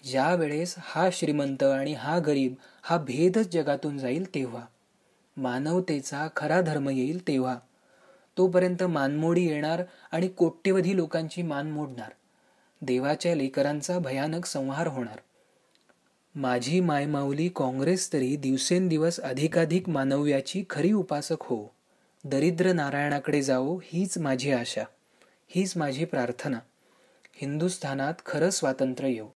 ज्या 0.04 0.36
वेळेस 0.36 0.76
हा 0.78 1.10
श्रीमंत 1.14 1.64
आणि 1.64 1.94
हा 1.94 2.20
गरीब 2.20 2.54
हा 2.82 2.98
भेदच 2.98 3.48
जगातून 3.54 3.98
जाईल 3.98 4.36
तेव्हा. 4.36 4.62
मानवतेचा 5.38 6.28
खरा 6.36 6.62
धर्म 6.62 6.90
येईल 6.90 7.28
तेव्हा. 7.28 7.56
तोपर्यंत 8.38 8.84
मानमोडी 8.84 9.46
येणार 9.46 9.84
आणि 10.12 10.28
कोट्यवधी 10.28 10.96
लोकांची 10.96 11.42
मान 11.42 11.72
मोडणार. 11.72 12.10
देवाच्या 12.82 13.36
लेकरांचा 13.36 14.00
भयानक 14.00 14.46
संहार 14.46 14.88
होणार. 14.88 15.20
माझी 16.36 16.80
मायमाऊली 16.80 17.50
काँग्रेस 17.56 18.14
तरी 18.14 18.36
दिवसेंदिवस 18.36 19.20
अधिकाधिक 19.20 19.90
मानव्याची 19.90 20.64
खरी 20.70 20.92
उपासक 20.92 21.38
हो. 21.42 21.79
दरिद्र 22.26 22.72
नारायणाकडे 22.74 23.42
जावो 23.42 23.80
हीच 23.84 24.18
माझी 24.18 24.52
आशा 24.52 24.84
हीच 25.48 25.74
माझी 25.78 26.06
प्रार्थना. 26.06 26.60
हिंदुस्थानात 27.34 28.14
खरं 28.26 28.50
स्वातंत्र्य 28.50 29.10
येऊ 29.10 29.28